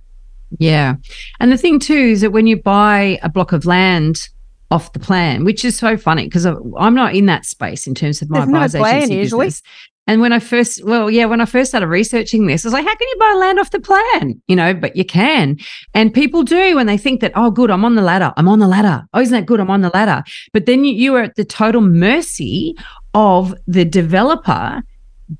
Yeah. 0.60 0.96
And 1.40 1.52
the 1.52 1.58
thing 1.58 1.80
too 1.80 1.94
is 1.94 2.22
that 2.22 2.32
when 2.32 2.48
you 2.48 2.56
buy 2.62 3.20
a 3.22 3.30
block 3.30 3.52
of 3.52 3.66
land 3.66 4.30
off 4.70 4.94
the 4.94 5.00
plan, 5.00 5.46
which 5.46 5.64
is 5.64 5.78
so 5.78 5.98
funny 5.98 6.26
because 6.26 6.46
I'm 6.46 6.96
not 6.96 7.16
in 7.16 7.26
that 7.28 7.46
space 7.46 7.88
in 7.88 7.96
terms 7.96 8.22
of 8.22 8.30
my 8.30 8.46
buyer's 8.46 8.74
no 8.74 8.82
plan, 8.82 8.98
agency 8.98 9.16
usually. 9.16 9.46
business. 9.48 9.64
And 10.10 10.22
when 10.22 10.32
I 10.32 10.40
first, 10.40 10.86
well, 10.86 11.12
yeah, 11.12 11.26
when 11.26 11.42
I 11.42 11.46
first 11.46 11.72
started 11.72 11.88
researching 11.88 12.48
this, 12.48 12.64
I 12.64 12.68
was 12.68 12.74
like, 12.74 12.86
how 12.86 12.96
can 12.96 13.08
you 13.10 13.16
buy 13.20 13.34
land 13.40 13.60
off 13.60 13.72
the 13.72 13.82
plan? 13.82 14.42
You 14.48 14.56
know, 14.56 14.74
but 14.74 14.96
you 14.96 15.04
can. 15.04 15.58
And 15.94 16.14
people 16.14 16.44
do 16.44 16.76
when 16.76 16.88
they 16.88 16.98
think 16.98 17.20
that, 17.20 17.34
oh, 17.36 17.52
good, 17.52 17.70
I'm 17.70 17.84
on 17.84 17.96
the 17.96 18.02
ladder. 18.02 18.32
I'm 18.38 18.48
on 18.48 18.60
the 18.60 18.70
ladder. 18.70 19.06
Oh, 19.14 19.20
isn't 19.20 19.34
that 19.34 19.46
good? 19.46 19.60
I'm 19.60 19.70
on 19.70 19.82
the 19.82 19.92
ladder. 19.94 20.24
But 20.54 20.66
then 20.66 20.86
you, 20.86 20.94
you 20.94 21.16
are 21.16 21.24
at 21.24 21.36
the 21.36 21.44
total 21.44 21.82
mercy 21.82 22.74
of 23.14 23.54
the 23.68 23.84
developer 23.84 24.82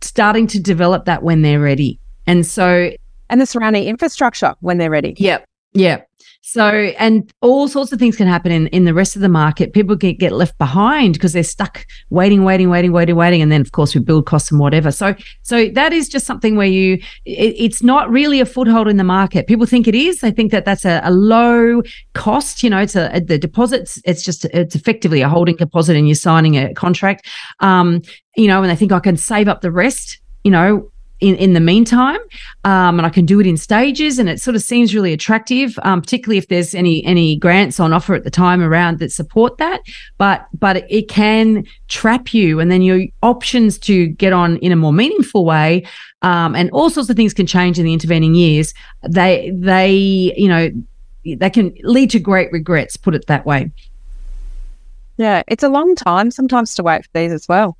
starting 0.02 0.48
to 0.48 0.60
develop 0.60 1.06
that 1.06 1.24
when 1.24 1.44
they're 1.44 1.62
ready. 1.62 1.98
And 2.26 2.46
so, 2.46 2.92
and 3.30 3.40
the 3.40 3.46
surrounding 3.46 3.86
infrastructure 3.86 4.54
when 4.60 4.80
they're 4.80 4.92
ready. 4.92 5.16
Yep. 5.18 5.46
Yep. 5.78 6.10
So, 6.42 6.64
and 6.66 7.30
all 7.42 7.68
sorts 7.68 7.92
of 7.92 8.00
things 8.00 8.16
can 8.16 8.26
happen 8.26 8.54
in, 8.54 8.68
in 8.68 8.86
the 8.86 8.94
rest 8.94 9.18
of 9.18 9.22
the 9.22 9.28
market. 9.28 9.74
People 9.74 9.98
get, 9.98 10.18
get 10.18 10.32
left 10.32 10.58
behind 10.58 11.14
because 11.14 11.34
they're 11.34 11.44
stuck 11.44 11.86
waiting, 12.10 12.46
waiting, 12.46 12.70
waiting, 12.70 12.94
waiting, 12.94 13.18
waiting. 13.18 13.42
And 13.42 13.52
then, 13.52 13.60
of 13.60 13.74
course, 13.74 13.94
we 13.94 14.00
build 14.00 14.26
costs 14.26 14.50
and 14.50 14.60
whatever. 14.60 14.90
So, 14.90 15.14
so 15.42 15.68
that 15.70 15.92
is 15.92 16.08
just 16.08 16.26
something 16.26 16.56
where 16.56 16.66
you, 16.66 16.94
it, 17.26 17.54
it's 17.58 17.84
not 17.84 18.10
really 18.10 18.40
a 18.40 18.46
foothold 18.46 18.88
in 18.88 18.96
the 18.96 19.04
market. 19.04 19.46
People 19.46 19.66
think 19.66 19.90
it 19.90 19.96
is. 19.96 20.22
They 20.22 20.32
think 20.32 20.52
that 20.54 20.64
that's 20.64 20.86
a, 20.86 21.02
a 21.04 21.12
low 21.12 21.84
cost. 22.14 22.64
You 22.64 22.70
know, 22.70 22.80
it's 22.80 22.96
a, 22.96 23.20
the 23.20 23.38
deposits, 23.38 24.02
it's 24.06 24.24
just, 24.24 24.46
it's 24.46 24.74
effectively 24.74 25.22
a 25.22 25.28
holding 25.28 25.58
deposit 25.58 25.98
and 25.98 26.08
you're 26.08 26.16
signing 26.16 26.56
a 26.56 26.74
contract. 26.74 27.28
Um, 27.60 28.02
you 28.38 28.48
know, 28.48 28.62
and 28.62 28.72
they 28.72 28.76
think 28.78 28.94
I 28.94 29.00
can 29.00 29.18
save 29.18 29.50
up 29.50 29.60
the 29.60 29.72
rest 29.72 30.22
you 30.48 30.52
know, 30.52 30.90
in, 31.20 31.36
in 31.36 31.54
the 31.54 31.60
meantime, 31.60 32.20
um, 32.64 33.00
and 33.00 33.06
I 33.06 33.10
can 33.10 33.26
do 33.26 33.40
it 33.40 33.48
in 33.48 33.58
stages, 33.58 34.20
and 34.20 34.30
it 34.30 34.40
sort 34.40 34.56
of 34.56 34.62
seems 34.62 34.94
really 34.94 35.14
attractive, 35.14 35.78
um, 35.84 36.02
particularly 36.02 36.38
if 36.38 36.48
there's 36.48 36.76
any 36.76 37.04
any 37.06 37.38
grants 37.38 37.80
on 37.80 37.92
offer 37.94 38.14
at 38.14 38.24
the 38.24 38.30
time 38.30 38.62
around 38.62 39.00
that 39.00 39.12
support 39.12 39.58
that. 39.58 39.82
But 40.18 40.48
but 40.58 40.86
it 40.90 41.10
can 41.10 41.66
trap 41.88 42.34
you, 42.34 42.60
and 42.60 42.70
then 42.70 42.82
your 42.82 43.02
options 43.24 43.80
to 43.80 44.08
get 44.08 44.34
on 44.34 44.58
in 44.58 44.72
a 44.72 44.76
more 44.76 44.94
meaningful 44.94 45.44
way, 45.44 45.86
um, 46.22 46.56
and 46.56 46.70
all 46.72 46.90
sorts 46.90 47.10
of 47.10 47.16
things 47.16 47.34
can 47.34 47.48
change 47.48 47.80
in 47.80 47.86
the 47.86 47.94
intervening 47.94 48.36
years. 48.36 48.74
They 49.08 49.52
they 49.56 49.92
you 50.38 50.48
know 50.48 50.70
they 51.26 51.50
can 51.50 51.74
lead 51.82 52.12
to 52.12 52.20
great 52.20 52.52
regrets. 52.52 52.96
Put 52.96 53.16
it 53.16 53.26
that 53.28 53.46
way. 53.46 53.72
Yeah, 55.18 55.42
it's 55.48 55.64
a 55.64 55.70
long 55.70 55.96
time 55.96 56.30
sometimes 56.30 56.76
to 56.76 56.84
wait 56.84 57.04
for 57.04 57.10
these 57.16 57.32
as 57.32 57.48
well. 57.48 57.76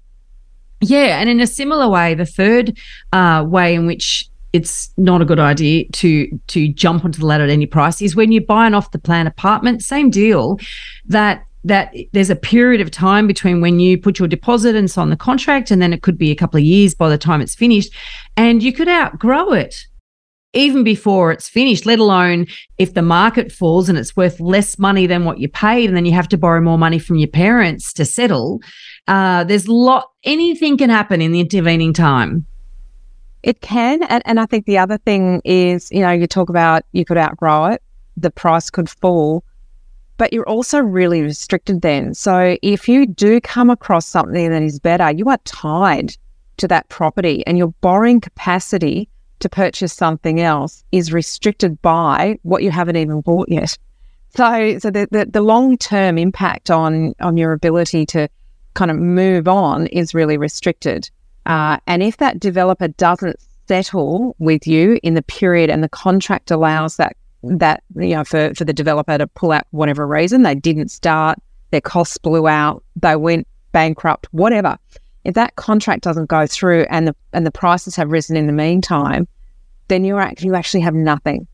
Yeah, 0.82 1.20
and 1.20 1.30
in 1.30 1.40
a 1.40 1.48
similar 1.48 1.90
way, 1.90 2.14
the 2.14 2.26
third 2.26 2.78
uh, 3.12 3.44
way 3.48 3.74
in 3.74 3.88
which 3.88 4.30
it's 4.54 4.92
not 4.98 5.22
a 5.22 5.26
good 5.26 5.40
idea 5.40 5.86
to 5.92 6.40
to 6.48 6.68
jump 6.70 7.04
onto 7.04 7.20
the 7.20 7.26
ladder 7.26 7.44
at 7.44 7.50
any 7.50 7.66
price 7.66 8.02
is 8.02 8.16
when 8.16 8.32
you 8.32 8.42
buy 8.42 8.68
an 8.68 8.74
off 8.74 8.92
the 8.92 9.00
plan 9.00 9.28
apartment. 9.28 9.84
Same 9.84 10.10
deal, 10.10 10.60
that 11.06 11.44
that 11.64 11.94
there's 12.14 12.30
a 12.30 12.36
period 12.36 12.80
of 12.80 12.92
time 12.92 13.28
between 13.28 13.60
when 13.60 13.80
you 13.80 13.98
put 13.98 14.20
your 14.20 14.28
deposit 14.28 14.76
and 14.76 14.90
sign 14.90 15.10
the 15.10 15.18
contract, 15.18 15.72
and 15.72 15.82
then 15.82 15.94
it 15.94 16.02
could 16.02 16.18
be 16.18 16.32
a 16.32 16.36
couple 16.36 16.58
of 16.58 16.64
years 16.64 16.94
by 16.94 17.10
the 17.10 17.18
time 17.18 17.42
it's 17.42 17.56
finished, 17.56 17.92
and 18.36 18.62
you 18.62 18.72
could 18.72 18.88
outgrow 18.88 19.52
it 19.52 19.76
even 20.54 20.84
before 20.84 21.32
it's 21.32 21.50
finished, 21.50 21.86
let 21.86 22.00
alone 22.00 22.48
if 22.78 22.94
the 22.94 23.02
market 23.02 23.52
falls 23.52 23.90
and 23.90 23.98
it's 23.98 24.16
worth 24.16 24.40
less 24.40 24.80
money 24.80 25.06
than 25.06 25.26
what 25.26 25.40
you 25.40 25.48
paid, 25.48 25.88
and 25.88 25.96
then 25.96 26.06
you 26.06 26.14
have 26.14 26.30
to 26.30 26.38
borrow 26.38 26.62
more 26.62 26.78
money 26.78 27.00
from 27.00 27.18
your 27.18 27.28
parents 27.28 27.94
to 27.94 28.06
settle. 28.06 28.62
Uh, 29.08 29.44
there's 29.44 29.68
lot 29.68 30.12
anything 30.24 30.78
can 30.78 30.90
happen 30.90 31.22
in 31.22 31.32
the 31.32 31.40
intervening 31.40 31.94
time. 31.94 32.46
It 33.44 33.62
can. 33.62 34.04
And, 34.04 34.22
and 34.26 34.40
I 34.40 34.46
think 34.46 34.66
the 34.66 34.78
other 34.78 34.98
thing 34.98 35.42
is, 35.46 35.90
you 35.92 36.02
know, 36.02 36.12
you 36.12 36.28
talk 36.28 36.50
about 36.50 36.84
you 36.92 37.06
could 37.06 37.18
outgrow 37.18 37.68
it, 37.68 37.82
the 38.18 38.32
price 38.32 38.70
could 38.70 38.90
fall, 38.90 39.44
but 40.18 40.34
you're 40.34 40.48
also 40.50 40.80
really 40.80 41.22
restricted 41.22 41.82
then. 41.82 42.14
So 42.14 42.58
if 42.62 42.90
you 42.90 43.06
do 43.06 43.40
come 43.40 43.70
across 43.70 44.06
something 44.06 44.50
that 44.50 44.64
is 44.64 44.80
better, 44.80 45.12
you 45.12 45.30
are 45.30 45.38
tied 45.46 46.18
to 46.58 46.68
that 46.68 46.90
property 46.90 47.46
and 47.48 47.58
your 47.58 47.68
borrowing 47.82 48.20
capacity 48.20 49.08
to 49.40 49.48
purchase 49.48 49.94
something 49.94 50.42
else 50.42 50.84
is 50.92 51.14
restricted 51.14 51.80
by 51.82 52.40
what 52.42 52.64
you 52.64 52.72
haven't 52.72 52.98
even 52.98 53.22
bought 53.22 53.50
yet. 53.50 53.78
So, 54.36 54.78
so 54.78 54.92
the, 54.92 55.08
the, 55.10 55.26
the 55.26 55.42
long 55.42 55.78
term 55.78 56.18
impact 56.18 56.70
on 56.70 57.16
on 57.22 57.38
your 57.38 57.54
ability 57.54 58.06
to 58.08 58.28
kind 58.78 58.92
of 58.92 58.98
move 58.98 59.48
on 59.48 59.88
is 59.88 60.14
really 60.14 60.38
restricted. 60.38 61.10
Uh, 61.48 61.78
and 61.88 62.04
if 62.04 62.18
that 62.18 62.40
developer 62.40 62.88
doesn't 62.88 63.38
settle 63.68 64.36
with 64.38 64.68
you 64.68 65.00
in 65.02 65.16
the 65.16 65.24
period 65.24 65.70
and 65.70 65.84
the 65.84 65.90
contract 65.90 66.52
allows 66.52 66.98
that 66.98 67.18
that 67.44 67.84
you 67.96 68.16
know 68.16 68.24
for 68.24 68.54
for 68.56 68.66
the 68.66 68.74
developer 68.74 69.18
to 69.18 69.28
pull 69.28 69.52
out 69.52 69.68
whatever 69.72 70.08
reason 70.08 70.44
they 70.44 70.56
didn't 70.56 70.90
start 70.90 71.38
their 71.72 71.82
costs 71.82 72.18
blew 72.18 72.48
out 72.48 72.82
they 72.96 73.16
went 73.16 73.46
bankrupt 73.74 74.28
whatever 74.32 74.78
if 75.26 75.34
that 75.36 75.56
contract 75.56 76.02
doesn't 76.02 76.30
go 76.30 76.48
through 76.48 76.86
and 76.90 77.08
the 77.08 77.16
and 77.34 77.46
the 77.46 77.52
prices 77.52 77.96
have 77.96 78.10
risen 78.10 78.38
in 78.38 78.48
the 78.48 78.54
meantime 78.54 79.28
then 79.90 80.04
you're 80.06 80.32
you 80.40 80.56
actually 80.56 80.80
have 80.80 80.96
nothing 80.96 81.46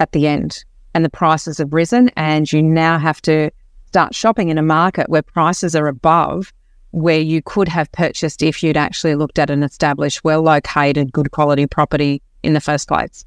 at 0.00 0.12
the 0.12 0.26
end 0.26 0.64
and 0.94 1.04
the 1.04 1.10
prices 1.10 1.58
have 1.58 1.72
risen 1.72 2.10
and 2.16 2.50
you 2.50 2.62
now 2.62 2.98
have 2.98 3.20
to 3.20 3.50
start 3.86 4.14
shopping 4.14 4.48
in 4.48 4.58
a 4.58 4.62
market 4.62 5.08
where 5.10 5.22
prices 5.22 5.76
are 5.76 5.86
above 5.86 6.52
where 6.92 7.20
you 7.20 7.40
could 7.42 7.68
have 7.68 7.90
purchased 7.92 8.42
if 8.42 8.62
you'd 8.62 8.76
actually 8.76 9.14
looked 9.14 9.38
at 9.38 9.50
an 9.50 9.62
established 9.62 10.24
well 10.24 10.42
located 10.42 11.12
good 11.12 11.30
quality 11.30 11.66
property 11.66 12.22
in 12.42 12.52
the 12.52 12.60
first 12.60 12.88
place 12.88 13.24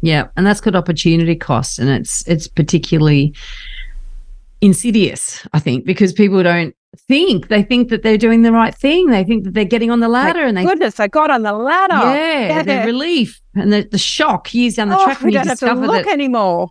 yeah, 0.00 0.28
and 0.36 0.46
that's 0.46 0.60
good 0.60 0.76
opportunity 0.76 1.34
cost, 1.34 1.78
and 1.78 1.88
it's 1.88 2.26
it's 2.28 2.46
particularly 2.46 3.34
insidious, 4.60 5.46
I 5.52 5.58
think, 5.58 5.84
because 5.84 6.12
people 6.12 6.42
don't 6.42 6.74
think 6.96 7.48
they 7.48 7.62
think 7.62 7.90
that 7.90 8.02
they're 8.02 8.18
doing 8.18 8.42
the 8.42 8.52
right 8.52 8.74
thing. 8.74 9.08
They 9.08 9.24
think 9.24 9.44
that 9.44 9.54
they're 9.54 9.64
getting 9.64 9.90
on 9.90 10.00
the 10.00 10.08
ladder, 10.08 10.44
and 10.44 10.56
they 10.56 10.64
goodness, 10.64 11.00
I 11.00 11.08
got 11.08 11.30
on 11.30 11.42
the 11.42 11.52
ladder. 11.52 11.94
Yeah, 11.94 12.48
yeah. 12.48 12.62
the 12.62 12.86
relief 12.92 13.40
and 13.54 13.72
the, 13.72 13.88
the 13.90 13.98
shock 13.98 14.54
years 14.54 14.76
down 14.76 14.88
the 14.88 14.98
oh, 14.98 15.04
track 15.04 15.20
we 15.20 15.32
don't 15.32 15.48
have 15.48 15.58
to 15.58 15.74
look 15.74 16.04
that. 16.04 16.12
anymore. 16.12 16.70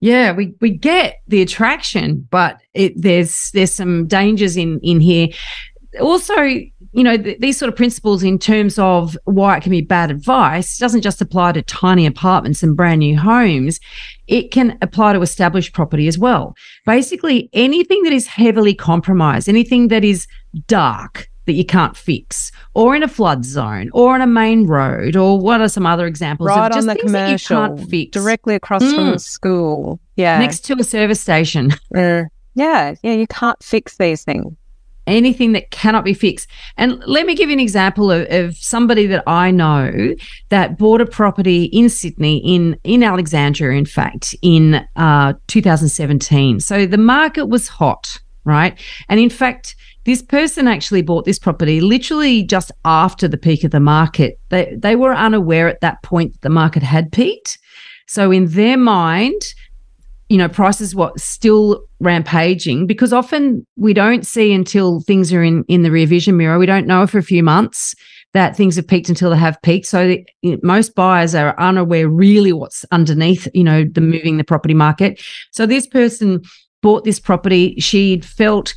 Yeah, 0.00 0.32
we 0.32 0.54
we 0.60 0.70
get 0.70 1.22
the 1.26 1.42
attraction, 1.42 2.26
but 2.30 2.60
it, 2.74 2.92
there's 2.96 3.50
there's 3.52 3.72
some 3.72 4.06
dangers 4.06 4.56
in 4.56 4.78
in 4.82 5.00
here. 5.00 5.28
Also, 6.00 6.34
you 6.42 7.02
know, 7.02 7.16
th- 7.16 7.38
these 7.40 7.56
sort 7.56 7.70
of 7.70 7.76
principles 7.76 8.22
in 8.22 8.38
terms 8.38 8.78
of 8.78 9.16
why 9.24 9.56
it 9.56 9.62
can 9.62 9.70
be 9.70 9.80
bad 9.80 10.10
advice 10.10 10.76
doesn't 10.76 11.00
just 11.00 11.22
apply 11.22 11.52
to 11.52 11.62
tiny 11.62 12.04
apartments 12.04 12.62
and 12.62 12.76
brand 12.76 12.98
new 12.98 13.18
homes. 13.18 13.80
It 14.26 14.50
can 14.50 14.76
apply 14.82 15.14
to 15.14 15.22
established 15.22 15.72
property 15.72 16.08
as 16.08 16.18
well. 16.18 16.54
Basically, 16.84 17.48
anything 17.54 18.02
that 18.02 18.12
is 18.12 18.26
heavily 18.26 18.74
compromised, 18.74 19.48
anything 19.48 19.88
that 19.88 20.04
is 20.04 20.26
dark 20.66 21.28
that 21.46 21.54
you 21.54 21.64
can't 21.64 21.96
fix, 21.96 22.52
or 22.74 22.94
in 22.94 23.02
a 23.02 23.08
flood 23.08 23.44
zone, 23.44 23.90
or 23.92 24.14
on 24.14 24.20
a 24.20 24.26
main 24.26 24.66
road, 24.66 25.16
or 25.16 25.38
what 25.40 25.60
are 25.60 25.68
some 25.68 25.86
other 25.86 26.06
examples? 26.06 26.48
Right 26.48 26.66
of 26.66 26.72
just 26.76 26.88
on 26.88 26.94
the 26.94 27.00
things 27.00 27.12
that 27.12 27.30
you 27.30 27.38
commercial, 27.38 27.76
can't 27.76 27.90
fix 27.90 28.10
directly 28.12 28.54
across 28.54 28.82
from 28.82 29.06
Mm. 29.06 29.12
the 29.14 29.18
school. 29.18 30.00
Yeah, 30.16 30.38
next 30.38 30.60
to 30.66 30.74
a 30.78 30.84
service 30.84 31.20
station. 31.20 31.72
Uh, 31.94 32.24
yeah, 32.54 32.94
yeah. 33.02 33.12
You 33.12 33.26
can't 33.26 33.60
fix 33.62 33.96
these 33.96 34.24
things. 34.24 34.54
anything 35.08 35.52
that 35.52 35.70
cannot 35.70 36.04
be 36.04 36.12
fixed. 36.12 36.48
And 36.76 37.00
let 37.06 37.26
me 37.26 37.36
give 37.36 37.48
you 37.48 37.52
an 37.52 37.60
example 37.60 38.10
of, 38.10 38.26
of 38.28 38.56
somebody 38.56 39.06
that 39.06 39.22
I 39.28 39.52
know 39.52 40.16
that 40.48 40.76
bought 40.78 41.00
a 41.00 41.06
property 41.06 41.66
in 41.66 41.88
Sydney, 41.88 42.38
in 42.38 42.76
in 42.82 43.04
Alexandria, 43.04 43.78
in 43.78 43.84
fact, 43.86 44.34
in 44.42 44.84
uh, 44.96 45.34
2017. 45.46 46.58
So 46.60 46.86
the 46.86 46.98
market 46.98 47.46
was 47.46 47.68
hot, 47.68 48.18
right? 48.44 48.76
And 49.08 49.20
in 49.20 49.30
fact, 49.30 49.76
this 50.06 50.22
person 50.22 50.68
actually 50.68 51.02
bought 51.02 51.24
this 51.24 51.38
property 51.38 51.80
literally 51.80 52.44
just 52.44 52.70
after 52.84 53.26
the 53.26 53.36
peak 53.36 53.64
of 53.64 53.72
the 53.72 53.80
market. 53.80 54.38
They 54.50 54.74
they 54.78 54.94
were 54.94 55.12
unaware 55.12 55.68
at 55.68 55.80
that 55.80 56.02
point 56.02 56.32
that 56.32 56.42
the 56.42 56.48
market 56.48 56.84
had 56.84 57.10
peaked. 57.10 57.58
So 58.06 58.30
in 58.30 58.46
their 58.46 58.76
mind, 58.76 59.42
you 60.28 60.38
know, 60.38 60.48
prices 60.48 60.94
were 60.94 61.10
still 61.16 61.84
rampaging 61.98 62.86
because 62.86 63.12
often 63.12 63.66
we 63.76 63.92
don't 63.92 64.24
see 64.24 64.52
until 64.52 65.00
things 65.00 65.32
are 65.32 65.42
in 65.42 65.64
in 65.66 65.82
the 65.82 65.90
rear 65.90 66.06
vision 66.06 66.36
mirror. 66.36 66.58
We 66.58 66.66
don't 66.66 66.86
know 66.86 67.08
for 67.08 67.18
a 67.18 67.22
few 67.22 67.42
months 67.42 67.92
that 68.32 68.56
things 68.56 68.76
have 68.76 68.86
peaked 68.86 69.08
until 69.08 69.30
they 69.30 69.36
have 69.36 69.60
peaked. 69.62 69.86
So 69.86 70.18
most 70.62 70.94
buyers 70.94 71.34
are 71.34 71.58
unaware 71.58 72.08
really 72.08 72.52
what's 72.52 72.84
underneath, 72.92 73.48
you 73.54 73.64
know, 73.64 73.82
the 73.84 74.00
moving 74.00 74.36
the 74.36 74.44
property 74.44 74.74
market. 74.74 75.20
So 75.50 75.66
this 75.66 75.86
person 75.88 76.42
bought 76.80 77.02
this 77.02 77.18
property. 77.18 77.74
She'd 77.80 78.24
felt 78.24 78.72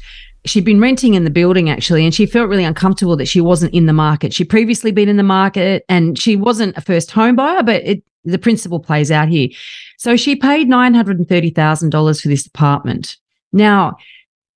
she'd 0.46 0.66
been 0.66 0.80
renting 0.80 1.14
in 1.14 1.24
the 1.24 1.30
building 1.30 1.70
actually, 1.70 2.06
and 2.06 2.14
she 2.14 2.26
felt 2.26 2.50
really 2.50 2.64
uncomfortable 2.64 3.16
that 3.18 3.28
she 3.28 3.42
wasn't 3.42 3.74
in 3.74 3.86
the 3.86 3.94
market. 3.94 4.34
She'd 4.34 4.50
previously 4.50 4.92
been 4.92 5.10
in 5.10 5.18
the 5.18 5.24
market 5.24 5.84
and 5.90 6.18
she 6.18 6.36
wasn't 6.36 6.78
a 6.78 6.82
first 6.82 7.12
home 7.12 7.36
buyer, 7.36 7.64
but 7.64 7.84
it 7.84 8.04
the 8.26 8.38
principle 8.38 8.80
plays 8.80 9.12
out 9.12 9.30
here. 9.30 9.50
So 9.98 10.16
she 10.16 10.36
paid 10.36 10.68
$930,000 10.68 12.22
for 12.22 12.28
this 12.28 12.46
apartment. 12.46 13.18
Now, 13.52 13.98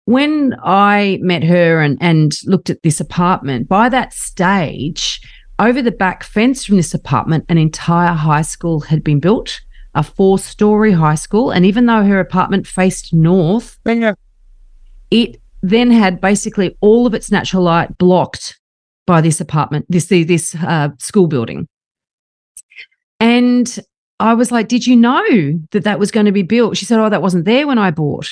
when 0.06 0.56
I 0.64 1.20
met 1.22 1.44
her 1.44 1.82
and, 1.82 1.98
and 2.02 2.38
looked 2.46 2.70
at 2.70 2.84
this 2.84 3.00
apartment, 3.00 3.70
by 3.70 3.90
that 3.90 4.14
stage, 4.14 5.22
over 5.60 5.82
the 5.82 5.92
back 5.92 6.24
fence 6.24 6.66
from 6.66 6.76
this 6.78 6.94
apartment, 6.94 7.46
an 7.48 7.58
entire 7.58 8.14
high 8.14 8.42
school 8.42 8.82
had 8.82 9.04
been 9.04 9.20
built, 9.20 9.62
a 9.96 10.04
four 10.04 10.40
story 10.40 10.92
high 10.92 11.16
school. 11.16 11.52
And 11.52 11.66
even 11.66 11.86
though 11.86 12.04
her 12.04 12.20
apartment 12.20 12.68
faced 12.68 13.14
north, 13.14 13.80
it 13.86 15.42
then 15.64 15.90
had 15.90 16.22
basically 16.22 16.78
all 16.82 17.08
of 17.08 17.14
its 17.16 17.32
natural 17.32 17.64
light 17.64 17.98
blocked 17.98 18.60
by 19.08 19.22
this 19.22 19.42
apartment, 19.42 19.86
this 19.90 20.08
this 20.08 20.54
uh, 20.56 20.90
school 21.00 21.28
building. 21.28 21.68
And 23.20 23.80
I 24.20 24.34
was 24.34 24.52
like, 24.52 24.68
"Did 24.68 24.86
you 24.86 24.96
know 24.96 25.60
that 25.72 25.86
that 25.86 26.00
was 26.00 26.12
going 26.12 26.26
to 26.26 26.32
be 26.32 26.44
built?" 26.44 26.78
She 26.78 26.86
said, 26.86 27.00
"Oh, 27.00 27.10
that 27.10 27.22
wasn't 27.22 27.46
there 27.46 27.66
when 27.66 27.80
I 27.80 27.90
bought." 27.90 28.30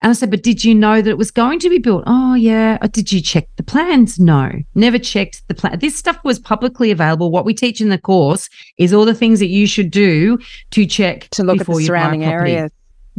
And 0.00 0.10
I 0.10 0.12
said, 0.12 0.30
"But 0.30 0.44
did 0.44 0.64
you 0.64 0.74
know 0.74 1.02
that 1.02 1.10
it 1.10 1.18
was 1.18 1.32
going 1.32 1.58
to 1.60 1.68
be 1.68 1.78
built?" 1.78 2.04
"Oh, 2.06 2.34
yeah." 2.34 2.78
"Oh, 2.80 2.86
Did 2.86 3.12
you 3.12 3.20
check 3.20 3.48
the 3.56 3.64
plans?" 3.64 4.20
No, 4.20 4.52
never 4.76 4.98
checked 4.98 5.42
the 5.48 5.54
plan. 5.54 5.80
This 5.80 5.96
stuff 5.96 6.18
was 6.22 6.38
publicly 6.38 6.92
available. 6.92 7.32
What 7.32 7.44
we 7.44 7.54
teach 7.54 7.80
in 7.80 7.88
the 7.88 7.98
course 7.98 8.48
is 8.78 8.94
all 8.94 9.04
the 9.04 9.14
things 9.14 9.40
that 9.40 9.48
you 9.48 9.66
should 9.66 9.90
do 9.90 10.38
to 10.70 10.86
check 10.86 11.28
To 11.30 11.42
look 11.42 11.60
at 11.60 11.66
the 11.66 11.72
you 11.72 11.78
buy 11.78 11.82
a 11.82 11.86
surrounding 11.86 12.22
property. 12.22 12.68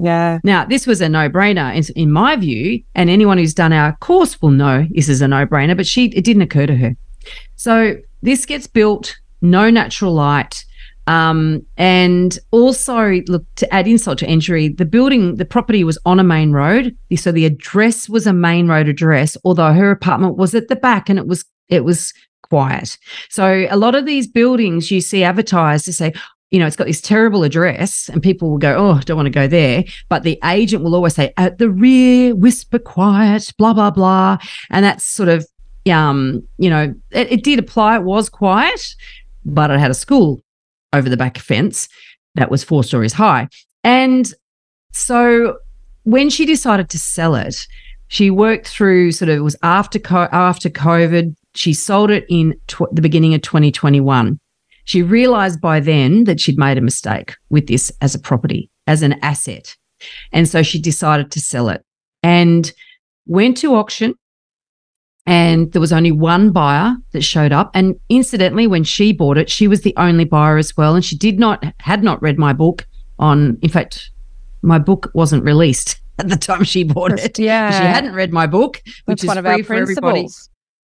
Yeah. 0.01 0.39
Now, 0.43 0.65
this 0.65 0.87
was 0.87 1.01
a 1.01 1.09
no-brainer 1.09 1.75
in, 1.75 1.83
in 1.95 2.11
my 2.11 2.35
view, 2.35 2.81
and 2.95 3.09
anyone 3.09 3.37
who's 3.37 3.53
done 3.53 3.73
our 3.73 3.97
course 3.97 4.41
will 4.41 4.51
know 4.51 4.87
this 4.91 5.09
is 5.09 5.21
a 5.21 5.27
no-brainer. 5.27 5.75
But 5.75 5.87
she, 5.87 6.05
it 6.05 6.23
didn't 6.23 6.43
occur 6.43 6.67
to 6.67 6.75
her. 6.77 6.95
So 7.55 7.97
this 8.21 8.45
gets 8.45 8.67
built, 8.67 9.17
no 9.41 9.69
natural 9.69 10.13
light, 10.13 10.63
um, 11.07 11.65
and 11.75 12.37
also 12.51 13.21
look 13.27 13.43
to 13.55 13.73
add 13.73 13.87
insult 13.87 14.19
to 14.19 14.29
injury. 14.29 14.69
The 14.69 14.85
building, 14.85 15.35
the 15.35 15.45
property 15.45 15.83
was 15.83 15.97
on 16.05 16.19
a 16.19 16.23
main 16.23 16.51
road, 16.51 16.95
so 17.15 17.31
the 17.31 17.45
address 17.45 18.07
was 18.07 18.27
a 18.27 18.33
main 18.33 18.67
road 18.67 18.87
address, 18.87 19.35
although 19.43 19.73
her 19.73 19.91
apartment 19.91 20.37
was 20.37 20.53
at 20.53 20.67
the 20.67 20.75
back 20.75 21.09
and 21.09 21.17
it 21.17 21.27
was 21.27 21.43
it 21.67 21.83
was 21.83 22.13
quiet. 22.43 22.97
So 23.29 23.67
a 23.69 23.77
lot 23.77 23.95
of 23.95 24.05
these 24.05 24.27
buildings 24.27 24.91
you 24.91 25.01
see 25.01 25.23
advertised 25.23 25.85
to 25.85 25.93
say, 25.93 26.13
you 26.51 26.57
know, 26.59 26.65
it's 26.65 26.75
got 26.75 26.87
this 26.87 27.01
terrible 27.01 27.43
address, 27.43 28.09
and 28.09 28.23
people 28.23 28.49
will 28.49 28.57
go, 28.57 28.75
oh, 28.75 28.99
don't 29.01 29.17
want 29.17 29.27
to 29.27 29.31
go 29.31 29.47
there. 29.47 29.83
But 30.09 30.23
the 30.23 30.39
agent 30.43 30.83
will 30.83 30.95
always 30.95 31.13
say, 31.13 31.31
at 31.37 31.59
the 31.59 31.69
rear, 31.69 32.35
whisper 32.35 32.79
quiet, 32.79 33.51
blah, 33.57 33.73
blah, 33.73 33.91
blah. 33.91 34.37
And 34.71 34.83
that's 34.83 35.05
sort 35.05 35.29
of, 35.29 35.45
um, 35.91 36.47
you 36.57 36.69
know, 36.69 36.95
it, 37.11 37.31
it 37.31 37.43
did 37.43 37.59
apply. 37.59 37.97
It 37.97 38.03
was 38.03 38.29
quiet, 38.29 38.95
but 39.45 39.69
it 39.69 39.79
had 39.79 39.91
a 39.91 39.95
school 39.95 40.41
over 40.91 41.07
the 41.07 41.17
back 41.17 41.37
fence 41.37 41.87
that 42.35 42.49
was 42.49 42.63
four 42.63 42.83
stories 42.83 43.13
high. 43.13 43.47
And 43.83 44.31
so 44.91 45.57
when 46.03 46.29
she 46.31 46.45
decided 46.45 46.89
to 46.89 46.99
sell 46.99 47.35
it, 47.35 47.67
she 48.07 48.31
worked 48.31 48.67
through 48.67 49.11
sort 49.11 49.29
of, 49.29 49.37
it 49.37 49.41
was 49.41 49.55
after, 49.61 49.99
co- 49.99 50.29
after 50.31 50.69
COVID. 50.69 51.35
She 51.53 51.73
sold 51.73 52.09
it 52.09 52.25
in 52.27 52.55
tw- 52.67 52.91
the 52.91 53.03
beginning 53.03 53.35
of 53.35 53.43
2021. 53.43 54.39
She 54.89 55.03
realized 55.03 55.61
by 55.61 55.79
then 55.79 56.23
that 56.23 56.39
she'd 56.39 56.57
made 56.57 56.79
a 56.79 56.81
mistake 56.81 57.35
with 57.51 57.67
this 57.67 57.91
as 58.01 58.15
a 58.15 58.19
property, 58.19 58.71
as 58.87 59.03
an 59.03 59.19
asset. 59.21 59.77
And 60.31 60.49
so 60.49 60.63
she 60.63 60.81
decided 60.81 61.29
to 61.29 61.39
sell 61.39 61.69
it 61.69 61.85
and 62.23 62.73
went 63.27 63.55
to 63.57 63.75
auction 63.75 64.15
and 65.27 65.71
there 65.73 65.79
was 65.79 65.93
only 65.93 66.11
one 66.11 66.51
buyer 66.51 66.95
that 67.11 67.21
showed 67.21 67.51
up. 67.51 67.69
And 67.75 67.99
incidentally, 68.09 68.65
when 68.65 68.83
she 68.83 69.13
bought 69.13 69.37
it, 69.37 69.47
she 69.47 69.67
was 69.67 69.81
the 69.81 69.93
only 69.95 70.25
buyer 70.25 70.57
as 70.57 70.75
well. 70.75 70.95
And 70.95 71.05
she 71.05 71.15
did 71.15 71.37
not, 71.37 71.63
had 71.81 72.03
not 72.03 72.19
read 72.23 72.39
my 72.39 72.51
book 72.51 72.87
on, 73.19 73.59
in 73.61 73.69
fact, 73.69 74.09
my 74.63 74.79
book 74.79 75.11
wasn't 75.13 75.43
released 75.43 76.01
at 76.17 76.29
the 76.29 76.35
time 76.35 76.63
she 76.63 76.83
bought 76.83 77.19
it. 77.19 77.37
Yeah. 77.37 77.69
She 77.79 77.85
hadn't 77.85 78.15
read 78.15 78.33
my 78.33 78.47
book, 78.47 78.81
which 79.05 79.21
That's 79.21 79.23
is 79.25 79.27
one 79.27 79.37
of 79.37 79.45
free 79.45 79.53
our 79.53 79.63
for 79.63 79.75
everybody. 79.75 80.27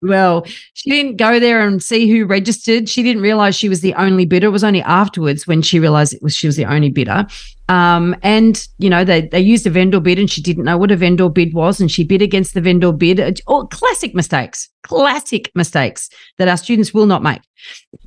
Well, 0.02 0.46
she 0.74 0.90
didn't 0.92 1.18
go 1.18 1.40
there 1.40 1.66
and 1.66 1.82
see 1.82 2.08
who 2.10 2.26
registered. 2.26 2.88
She 2.90 3.02
didn't 3.02 3.24
realize 3.24 3.56
she 3.56 3.70
was 3.70 3.82
the 3.82 3.94
only 3.96 4.26
bidder. 4.26 4.48
It 4.48 4.52
was 4.52 4.64
only 4.64 4.82
afterwards 4.84 5.48
when 5.48 5.62
she 5.62 5.80
realized 5.80 6.14
it 6.14 6.22
was 6.22 6.36
she 6.36 6.48
was 6.48 6.58
the 6.58 6.66
only 6.66 6.92
bidder. 6.92 7.26
Um, 7.70 8.16
and 8.22 8.68
you 8.78 8.90
know 8.90 9.04
they 9.04 9.22
they 9.22 9.40
used 9.40 9.66
a 9.66 9.72
vendor 9.72 10.00
bid, 10.00 10.20
and 10.20 10.30
she 10.30 10.42
didn't 10.42 10.66
know 10.66 10.78
what 10.78 10.92
a 10.92 10.96
vendor 10.96 11.30
bid 11.30 11.54
was, 11.54 11.80
and 11.80 11.90
she 11.90 12.04
bid 12.04 12.22
against 12.22 12.54
the 12.54 12.62
vendor 12.62 12.92
bid. 12.92 13.42
All 13.48 13.66
classic 13.68 14.14
mistakes, 14.14 14.70
classic 14.84 15.50
mistakes 15.56 16.10
that 16.38 16.48
our 16.48 16.58
students 16.58 16.94
will 16.94 17.08
not 17.08 17.24
make 17.24 17.42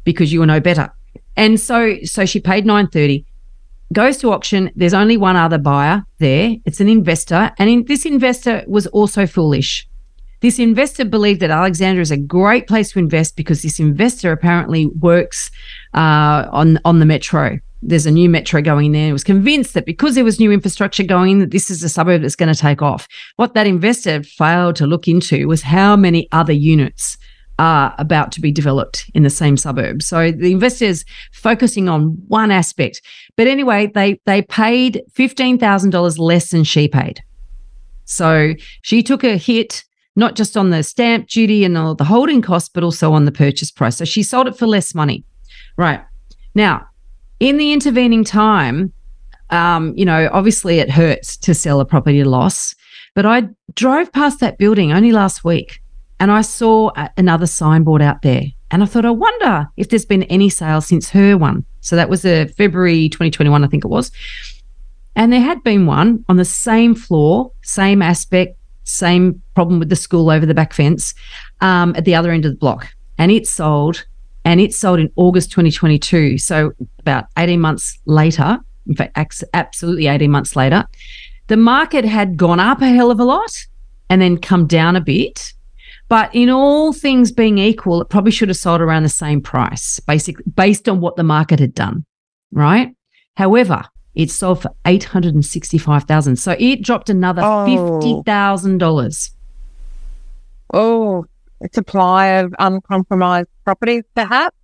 because 0.05 0.33
you 0.33 0.40
will 0.40 0.46
know 0.46 0.61
better. 0.61 0.92
And 1.37 1.59
so 1.59 1.96
so 2.05 2.27
she 2.27 2.38
paid 2.38 2.66
nine 2.66 2.87
thirty. 2.88 3.24
Goes 3.92 4.18
to 4.18 4.33
auction. 4.33 4.70
There's 4.77 4.92
only 4.92 5.16
one 5.16 5.37
other 5.37 5.57
buyer 5.57 6.05
there. 6.18 6.55
It's 6.66 6.81
an 6.81 6.88
investor, 6.88 7.51
and 7.59 7.70
in, 7.70 7.85
this 7.87 8.05
investor 8.05 8.62
was 8.68 8.87
also 8.88 9.27
foolish. 9.27 9.88
This 10.40 10.59
investor 10.59 11.05
believed 11.05 11.40
that 11.40 11.51
Alexandria 11.51 12.03
is 12.03 12.11
a 12.11 12.16
great 12.16 12.66
place 12.68 12.92
to 12.92 12.98
invest 12.98 13.37
because 13.37 13.62
this 13.62 13.81
investor 13.81 14.31
apparently 14.31 14.87
works 14.87 15.51
uh, 15.94 16.48
on 16.53 16.79
on 16.85 17.01
the 17.01 17.07
metro. 17.07 17.59
There's 17.83 18.07
a 18.07 18.11
new 18.11 18.29
metro 18.29 18.61
going 18.61 18.87
in 18.87 18.92
there. 18.92 19.07
He 19.07 19.12
was 19.12 19.24
convinced 19.24 19.74
that 19.74 19.87
because 19.87 20.14
there 20.14 20.24
was 20.24 20.40
new 20.40 20.51
infrastructure 20.51 21.05
going 21.05 21.33
in, 21.33 21.38
that 21.38 21.51
this 21.51 21.70
is 21.70 21.83
a 21.83 21.88
suburb 21.88 22.22
that's 22.22 22.37
going 22.37 22.53
to 22.53 22.61
take 22.61 22.83
off. 22.83 23.07
What 23.37 23.55
that 23.55 23.66
investor 23.66 24.22
failed 24.22 24.77
to 24.77 24.87
look 24.87 25.07
into 25.07 25.46
was 25.46 25.62
how 25.62 25.96
many 25.96 26.29
other 26.33 26.53
units 26.53 27.16
are 27.61 27.94
about 27.98 28.31
to 28.33 28.40
be 28.40 28.53
developed 28.53 29.11
in 29.14 29.24
the 29.24 29.31
same 29.31 29.57
suburb. 29.57 30.03
So 30.03 30.31
the 30.31 30.53
investor 30.53 30.85
is 30.85 31.05
focusing 31.33 31.88
on 31.88 32.16
one 32.29 32.53
aspect. 32.53 33.03
But 33.37 33.48
anyway, 33.48 33.90
they 33.92 34.20
they 34.24 34.42
paid 34.42 35.03
fifteen 35.12 35.59
thousand 35.59 35.90
dollars 35.90 36.18
less 36.18 36.51
than 36.51 36.64
she 36.64 36.87
paid. 36.87 37.20
So 38.05 38.55
she 38.83 39.03
took 39.03 39.24
a 39.24 39.37
hit 39.37 39.85
not 40.18 40.35
just 40.35 40.57
on 40.57 40.70
the 40.70 40.83
stamp 40.83 41.28
duty 41.28 41.64
and 41.64 41.78
all 41.78 41.94
the 41.94 42.04
holding 42.04 42.42
costs, 42.42 42.68
but 42.68 42.83
also 42.83 43.12
on 43.12 43.24
the 43.24 43.33
purchase 43.33 43.70
price. 43.70 43.96
So 43.96 44.04
she 44.04 44.24
sold 44.24 44.48
it 44.48 44.59
for 44.59 44.66
less 44.66 44.92
money. 44.92 45.24
Right. 45.76 46.04
Now, 46.57 46.88
in 47.38 47.57
the 47.57 47.72
intervening 47.72 48.24
time, 48.24 48.92
um, 49.50 49.94
you 49.96 50.04
know, 50.04 50.28
obviously 50.33 50.81
it 50.81 50.90
hurts 50.90 51.37
to 51.38 51.54
sell 51.54 51.78
a 51.78 51.85
property 51.85 52.24
loss, 52.24 52.74
but 53.14 53.26
I 53.26 53.48
drove 53.74 54.11
past 54.12 54.40
that 54.40 54.59
building 54.59 54.92
only 54.92 55.12
last 55.12 55.44
week 55.44 55.81
and 56.18 56.33
I 56.33 56.42
saw 56.42 56.90
a- 56.96 57.11
another 57.16 57.46
signboard 57.46 58.02
out 58.02 58.22
there. 58.22 58.42
And 58.72 58.83
I 58.83 58.87
thought, 58.87 59.04
I 59.04 59.11
wonder 59.11 59.68
if 59.76 59.88
there's 59.88 60.04
been 60.04 60.24
any 60.24 60.50
sales 60.50 60.87
since 60.87 61.09
her 61.11 61.38
one. 61.38 61.64
So 61.81 61.94
that 61.94 62.11
was 62.11 62.24
a 62.24 62.48
February 62.48 63.09
2021, 63.09 63.64
I 63.64 63.68
think 63.68 63.85
it 63.85 63.88
was. 63.88 64.11
And 65.14 65.33
there 65.33 65.40
had 65.40 65.62
been 65.62 65.87
one 65.87 66.24
on 66.28 66.37
the 66.37 66.44
same 66.44 66.96
floor, 66.96 67.52
same 67.62 68.02
aspect, 68.02 68.58
same 68.88 69.42
problem 69.55 69.79
with 69.79 69.88
the 69.88 69.96
school 69.96 70.31
over 70.31 70.46
the 70.46 70.55
back 70.55 70.72
fence 70.72 71.14
um, 71.61 71.94
at 71.96 72.05
the 72.05 72.14
other 72.14 72.31
end 72.31 72.44
of 72.44 72.53
the 72.53 72.59
block. 72.59 72.88
And 73.18 73.31
it 73.31 73.46
sold, 73.46 74.07
and 74.44 74.61
it 74.61 74.72
sold 74.72 75.01
in 75.01 75.11
August 75.16 75.51
2022. 75.51 76.38
So 76.38 76.72
about 77.01 77.27
18 77.37 77.61
months 77.61 77.98
later, 78.07 78.59
in 78.87 78.94
fact, 78.94 79.44
absolutely 79.55 80.07
18 80.07 80.31
months 80.31 80.57
later, 80.57 80.85
the 81.48 81.57
market 81.57 82.05
had 82.05 82.37
gone 82.37 82.61
up 82.61 82.81
a 82.81 82.88
hell 82.88 83.11
of 83.11 83.20
a 83.20 83.24
lot 83.24 83.66
and 84.09 84.20
then 84.20 84.38
come 84.38 84.66
down 84.66 84.96
a 84.96 85.01
bit. 85.01 85.53
But 86.09 86.35
in 86.35 86.48
all 86.48 86.92
things 86.92 87.33
being 87.33 87.59
equal, 87.59 88.01
it 88.01 88.09
probably 88.09 88.33
should 88.33 88.48
have 88.48 88.57
sold 88.57 88.81
around 88.81 89.03
the 89.03 89.11
same 89.11 89.42
price, 89.42 90.01
basically 90.01 90.44
based 90.55 90.88
on 90.88 91.01
what 91.01 91.16
the 91.16 91.22
market 91.22 91.61
had 91.61 91.74
done. 91.74 92.07
Right. 92.51 92.94
However, 93.37 93.85
it 94.18 94.31
sold 94.31 94.61
for 94.61 94.70
eight 94.85 95.04
hundred 95.04 95.35
and 95.35 95.46
sixty-five 95.46 96.04
thousand. 96.04 96.37
So 96.37 96.54
it 96.59 96.83
dropped 96.83 97.09
another 97.09 97.40
Oh. 97.42 97.64
fifty 98.00 98.20
thousand 98.26 98.78
dollars. 98.78 99.31
Oh, 100.74 101.24
a 101.62 101.68
supply 101.72 102.26
of 102.26 102.54
uncompromised 102.59 103.48
property, 103.64 104.02
perhaps. 104.14 104.54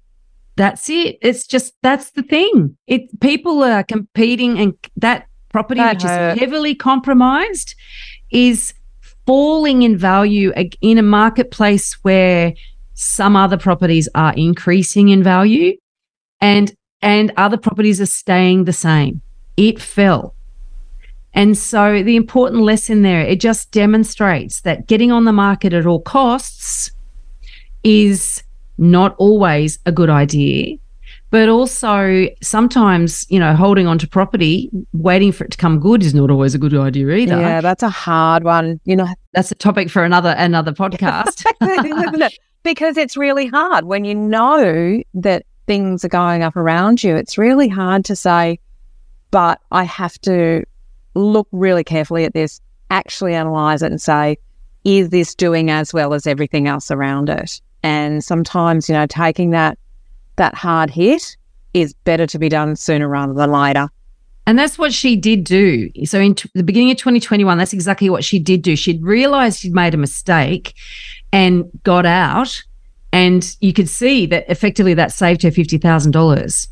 That's 0.57 0.89
it. 0.91 1.19
It's 1.23 1.47
just 1.47 1.75
that's 1.83 2.11
the 2.11 2.23
thing. 2.23 2.77
It 2.87 3.03
people 3.21 3.63
are 3.63 3.83
competing, 3.83 4.59
and 4.59 4.75
that 4.97 5.27
property, 5.51 5.81
That 5.81 5.97
which 5.97 6.03
hurt. 6.03 6.35
is 6.35 6.41
heavily 6.41 6.75
compromised, 6.75 7.75
is 8.31 8.75
falling 9.27 9.83
in 9.83 9.97
value 9.97 10.53
in 10.81 10.99
a 10.99 11.03
marketplace 11.03 11.95
where 12.03 12.53
some 12.95 13.35
other 13.37 13.57
properties 13.57 14.09
are 14.15 14.35
increasing 14.35 15.09
in 15.09 15.23
value, 15.23 15.77
and 16.41 16.73
and 17.03 17.33
other 17.37 17.57
properties 17.57 18.01
are 18.01 18.07
staying 18.07 18.65
the 18.65 18.73
same. 18.73 19.21
It 19.57 19.81
fell. 19.81 20.35
And 21.35 21.59
so 21.59 22.03
the 22.03 22.17
important 22.17 22.63
lesson 22.63 23.03
there, 23.03 23.21
it 23.21 23.41
just 23.41 23.71
demonstrates 23.73 24.61
that 24.61 24.87
getting 24.87 25.11
on 25.11 25.25
the 25.25 25.33
market 25.33 25.73
at 25.73 25.85
all 25.85 26.01
costs 26.01 26.93
is 27.83 28.43
not 28.79 29.15
always 29.19 29.79
a 29.85 29.93
good 29.93 30.11
idea. 30.11 30.77
But 31.31 31.49
also 31.49 32.29
sometimes, 32.41 33.27
you 33.29 33.41
know, 33.41 33.55
holding 33.55 33.89
on 33.89 33.99
to 33.99 34.07
property, 34.07 34.71
waiting 34.93 35.33
for 35.33 35.45
it 35.45 35.51
to 35.51 35.57
come 35.57 35.81
good 35.81 36.05
is 36.05 36.15
not 36.15 36.31
always 36.31 36.55
a 36.55 36.59
good 36.59 36.75
idea 36.75 37.11
either. 37.11 37.41
Yeah, 37.41 37.61
that's 37.61 37.83
a 37.83 37.89
hard 37.89 38.45
one. 38.45 38.81
You 38.85 38.95
know, 38.95 39.09
That's 39.33 39.51
a 39.51 39.57
topic 39.57 39.91
for 39.91 40.05
another 40.05 40.35
another 40.39 40.73
podcast. 40.85 41.45
it? 41.61 42.39
Because 42.63 42.97
it's 42.97 43.17
really 43.17 43.47
hard 43.47 43.85
when 43.85 44.05
you 44.05 44.15
know 44.15 45.03
that 45.15 45.45
things 45.67 46.05
are 46.05 46.09
going 46.09 46.45
up 46.45 46.55
around 46.55 47.03
you. 47.03 47.17
It's 47.17 47.37
really 47.37 47.69
hard 47.69 48.05
to 48.05 48.17
say, 48.17 48.61
but 49.35 49.61
I 49.73 49.83
have 49.83 50.17
to 50.21 50.63
look 51.17 51.49
really 51.51 51.83
carefully 51.83 52.25
at 52.25 52.35
this, 52.35 52.61
actually 52.91 53.35
analyze 53.35 53.83
it 53.83 53.91
and 53.91 54.01
say, 54.01 54.39
is 54.85 55.09
this 55.09 55.35
doing 55.35 55.73
as 55.73 55.93
well 55.93 56.15
as 56.15 56.25
everything 56.25 56.69
else 56.69 56.89
around 56.89 57.29
it? 57.29 57.61
And 57.83 58.23
sometimes, 58.23 58.89
you 58.89 58.95
know, 58.95 59.07
taking 59.09 59.51
that 59.51 59.77
that 60.37 60.55
hard 60.55 60.89
hit 60.89 61.37
is 61.73 61.95
better 62.05 62.29
to 62.29 62.39
be 62.39 62.49
done 62.49 62.77
sooner 62.77 63.09
rather 63.09 63.35
than 63.35 63.51
later. 63.51 63.89
And 64.47 64.57
that's 64.57 64.79
what 64.79 64.93
she 64.93 65.17
did 65.17 65.43
do. 65.43 65.91
So 66.05 66.21
in 66.21 66.37
t- 66.37 66.49
the 66.55 66.63
beginning 66.63 66.93
of 66.93 66.99
2021, 66.99 67.59
that's 67.59 67.73
exactly 67.73 68.09
what 68.09 68.23
she 68.23 68.39
did 68.39 68.63
do. 68.63 68.77
She'd 68.77 69.03
realized 69.03 69.59
she'd 69.59 69.75
made 69.75 69.95
a 69.95 69.97
mistake 69.97 70.75
and 71.33 71.65
got 71.83 72.07
out. 72.07 72.63
And 73.13 73.57
you 73.61 73.73
could 73.73 73.89
see 73.89 74.27
that 74.27 74.49
effectively 74.49 74.95
that 74.95 75.11
saved 75.11 75.43
her 75.43 75.51
$50,000 75.51 76.69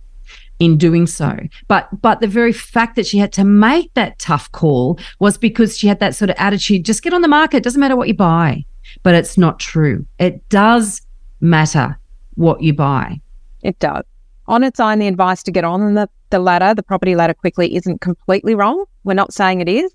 in 0.62 0.78
doing 0.78 1.08
so. 1.08 1.36
But 1.66 1.88
but 2.00 2.20
the 2.20 2.28
very 2.28 2.52
fact 2.52 2.94
that 2.94 3.04
she 3.04 3.18
had 3.18 3.32
to 3.32 3.44
make 3.44 3.92
that 3.94 4.20
tough 4.20 4.50
call 4.52 4.96
was 5.18 5.36
because 5.36 5.76
she 5.76 5.88
had 5.88 5.98
that 5.98 6.14
sort 6.14 6.30
of 6.30 6.36
attitude, 6.38 6.84
just 6.84 7.02
get 7.02 7.12
on 7.12 7.20
the 7.20 7.26
market, 7.28 7.64
doesn't 7.64 7.80
matter 7.80 7.96
what 7.96 8.06
you 8.06 8.14
buy. 8.14 8.64
But 9.02 9.16
it's 9.16 9.36
not 9.36 9.58
true. 9.58 10.06
It 10.20 10.48
does 10.50 11.02
matter 11.40 11.98
what 12.34 12.62
you 12.62 12.72
buy. 12.72 13.20
It 13.62 13.76
does. 13.80 14.04
On 14.46 14.62
its 14.62 14.78
own, 14.78 15.00
the 15.00 15.08
advice 15.08 15.42
to 15.44 15.50
get 15.50 15.64
on 15.64 15.94
the, 15.94 16.08
the 16.30 16.38
ladder, 16.38 16.74
the 16.74 16.82
property 16.82 17.16
ladder 17.16 17.34
quickly, 17.34 17.74
isn't 17.74 18.00
completely 18.00 18.54
wrong. 18.54 18.84
We're 19.02 19.14
not 19.14 19.32
saying 19.32 19.60
it 19.60 19.68
is. 19.68 19.92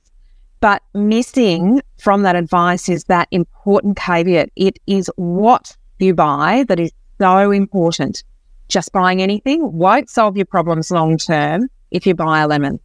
But 0.60 0.82
missing 0.94 1.82
from 1.98 2.24
that 2.24 2.36
advice 2.36 2.90
is 2.90 3.06
that 3.06 3.30
important 3.32 3.96
caveat. 3.96 4.50
It 4.58 4.80
is 4.86 5.10
what 5.16 5.78
you 6.00 6.14
buy 6.14 6.66
that 6.68 6.80
is 6.80 6.92
so 7.22 7.52
important. 7.52 8.24
Just 8.70 8.92
buying 8.92 9.22
anything 9.22 9.72
won't 9.72 10.10
solve 10.10 10.36
your 10.36 10.46
problems 10.46 10.92
long 10.92 11.18
term 11.18 11.70
if 11.92 12.06
you 12.06 12.14
buy 12.14 12.42
a 12.42 12.48
lemon. 12.48 12.80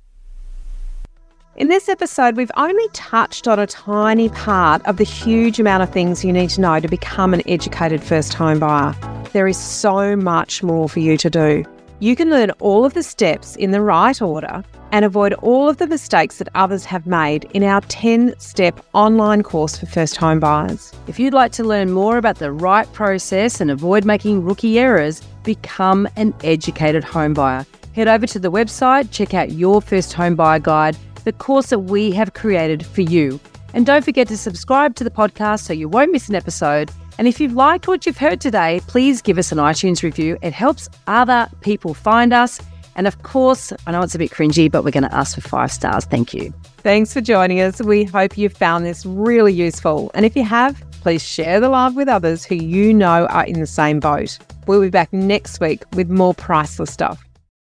In 1.57 1.68
this 1.68 1.88
episode, 1.88 2.37
we've 2.37 2.51
only 2.57 2.88
touched 2.92 3.47
on 3.47 3.59
a 3.59 3.66
tiny 3.66 4.29
part 4.31 4.81
of 4.87 4.97
the 4.97 5.05
huge 5.05 5.61
amount 5.61 5.83
of 5.83 5.90
things 5.90 6.25
you 6.25 6.33
need 6.33 6.51
to 6.51 6.61
know 6.61 6.81
to 6.81 6.88
become 6.88 7.35
an 7.35 7.42
educated 7.47 8.03
first 8.03 8.33
home 8.33 8.59
buyer. 8.61 8.95
There 9.33 9.47
is 9.47 9.59
so 9.59 10.16
much 10.16 10.62
more 10.62 10.88
for 10.88 11.01
you 11.01 11.16
to 11.18 11.29
do. 11.29 11.64
You 11.99 12.16
can 12.16 12.31
learn 12.31 12.53
all 12.53 12.85
of 12.85 12.95
the 12.95 13.03
steps 13.03 13.55
in 13.57 13.71
the 13.71 13.81
right 13.81 14.21
order 14.23 14.64
and 14.92 15.05
avoid 15.05 15.35
all 15.35 15.68
of 15.68 15.79
the 15.79 15.87
mistakes 15.87 16.38
that 16.38 16.49
others 16.55 16.85
have 16.85 17.07
made 17.07 17.45
in 17.55 17.64
our 17.64 17.81
10 17.83 18.35
step 18.38 18.85
online 18.92 19.42
course 19.42 19.79
for 19.79 19.87
first 19.87 20.16
home 20.16 20.38
buyers. 20.38 20.92
If 21.07 21.18
you'd 21.18 21.35
like 21.35 21.53
to 21.53 21.64
learn 21.64 21.90
more 21.90 22.18
about 22.18 22.38
the 22.38 22.53
right 22.53 22.90
process 22.92 23.61
and 23.61 23.71
avoid 23.71 24.05
making 24.05 24.45
rookie 24.45 24.79
errors, 24.79 25.23
become 25.45 26.09
an 26.17 26.35
educated 26.43 27.05
home 27.05 27.35
buyer. 27.35 27.67
Head 27.95 28.09
over 28.09 28.27
to 28.27 28.39
the 28.39 28.51
website, 28.51 29.11
check 29.11 29.35
out 29.35 29.53
your 29.53 29.83
first 29.83 30.13
home 30.13 30.35
buyer 30.35 30.59
guide, 30.59 30.97
the 31.25 31.33
course 31.33 31.71
that 31.71 31.81
we 31.81 32.11
have 32.13 32.35
created 32.35 32.85
for 32.85 33.03
you. 33.03 33.39
And 33.75 33.87
don't 33.87 34.05
forget 34.05 34.29
to 34.29 34.37
subscribe 34.37 34.95
to 34.97 35.05
the 35.05 35.11
podcast 35.11 35.61
so 35.61 35.73
you 35.73 35.89
won't 35.89 36.13
miss 36.13 36.29
an 36.29 36.35
episode. 36.35 36.91
And 37.19 37.29
if 37.29 37.41
you've 37.41 37.53
liked 37.53 37.89
what 37.89 38.07
you've 38.07 38.19
heard 38.19 38.41
today, 38.41 38.81
please 38.87 39.23
give 39.23 39.39
us 39.39 39.53
an 39.53 39.59
iTunes 39.59 40.03
review. 40.03 40.39
It 40.43 40.53
helps 40.53 40.89
other 41.07 41.49
people 41.61 41.95
find 41.95 42.33
us. 42.33 42.61
And 42.97 43.07
of 43.07 43.23
course, 43.23 43.73
I 43.87 43.93
know 43.93 44.03
it's 44.03 44.15
a 44.15 44.19
bit 44.19 44.31
cringy, 44.31 44.71
but 44.71 44.85
we're 44.85 44.91
going 44.91 45.05
to 45.05 45.15
ask 45.15 45.35
for 45.35 45.41
five 45.41 45.73
stars. 45.73 46.05
Thank 46.05 46.35
you. 46.35 46.53
Thanks 46.79 47.13
for 47.13 47.21
joining 47.21 47.61
us. 47.61 47.81
We 47.81 48.05
hope 48.05 48.37
you 48.37 48.49
found 48.49 48.85
this 48.85 49.07
really 49.07 49.53
useful. 49.53 50.11
And 50.15 50.27
if 50.27 50.37
you 50.37 50.45
have, 50.45 50.83
please 51.03 51.23
share 51.23 51.59
the 51.59 51.69
love 51.69 51.97
with 51.97 52.09
others 52.09 52.45
who 52.45 52.55
you 52.55 52.95
know 52.95 53.27
are 53.27 53.45
in 53.45 53.59
the 53.59 53.67
same 53.67 53.99
boat. 53.99 54.38
We'll 54.67 54.81
be 54.81 54.91
back 54.91 55.12
next 55.12 55.61
week 55.61 55.83
with 55.95 56.09
more 56.09 56.33
priceless 56.33 56.93
stuff. 56.93 57.25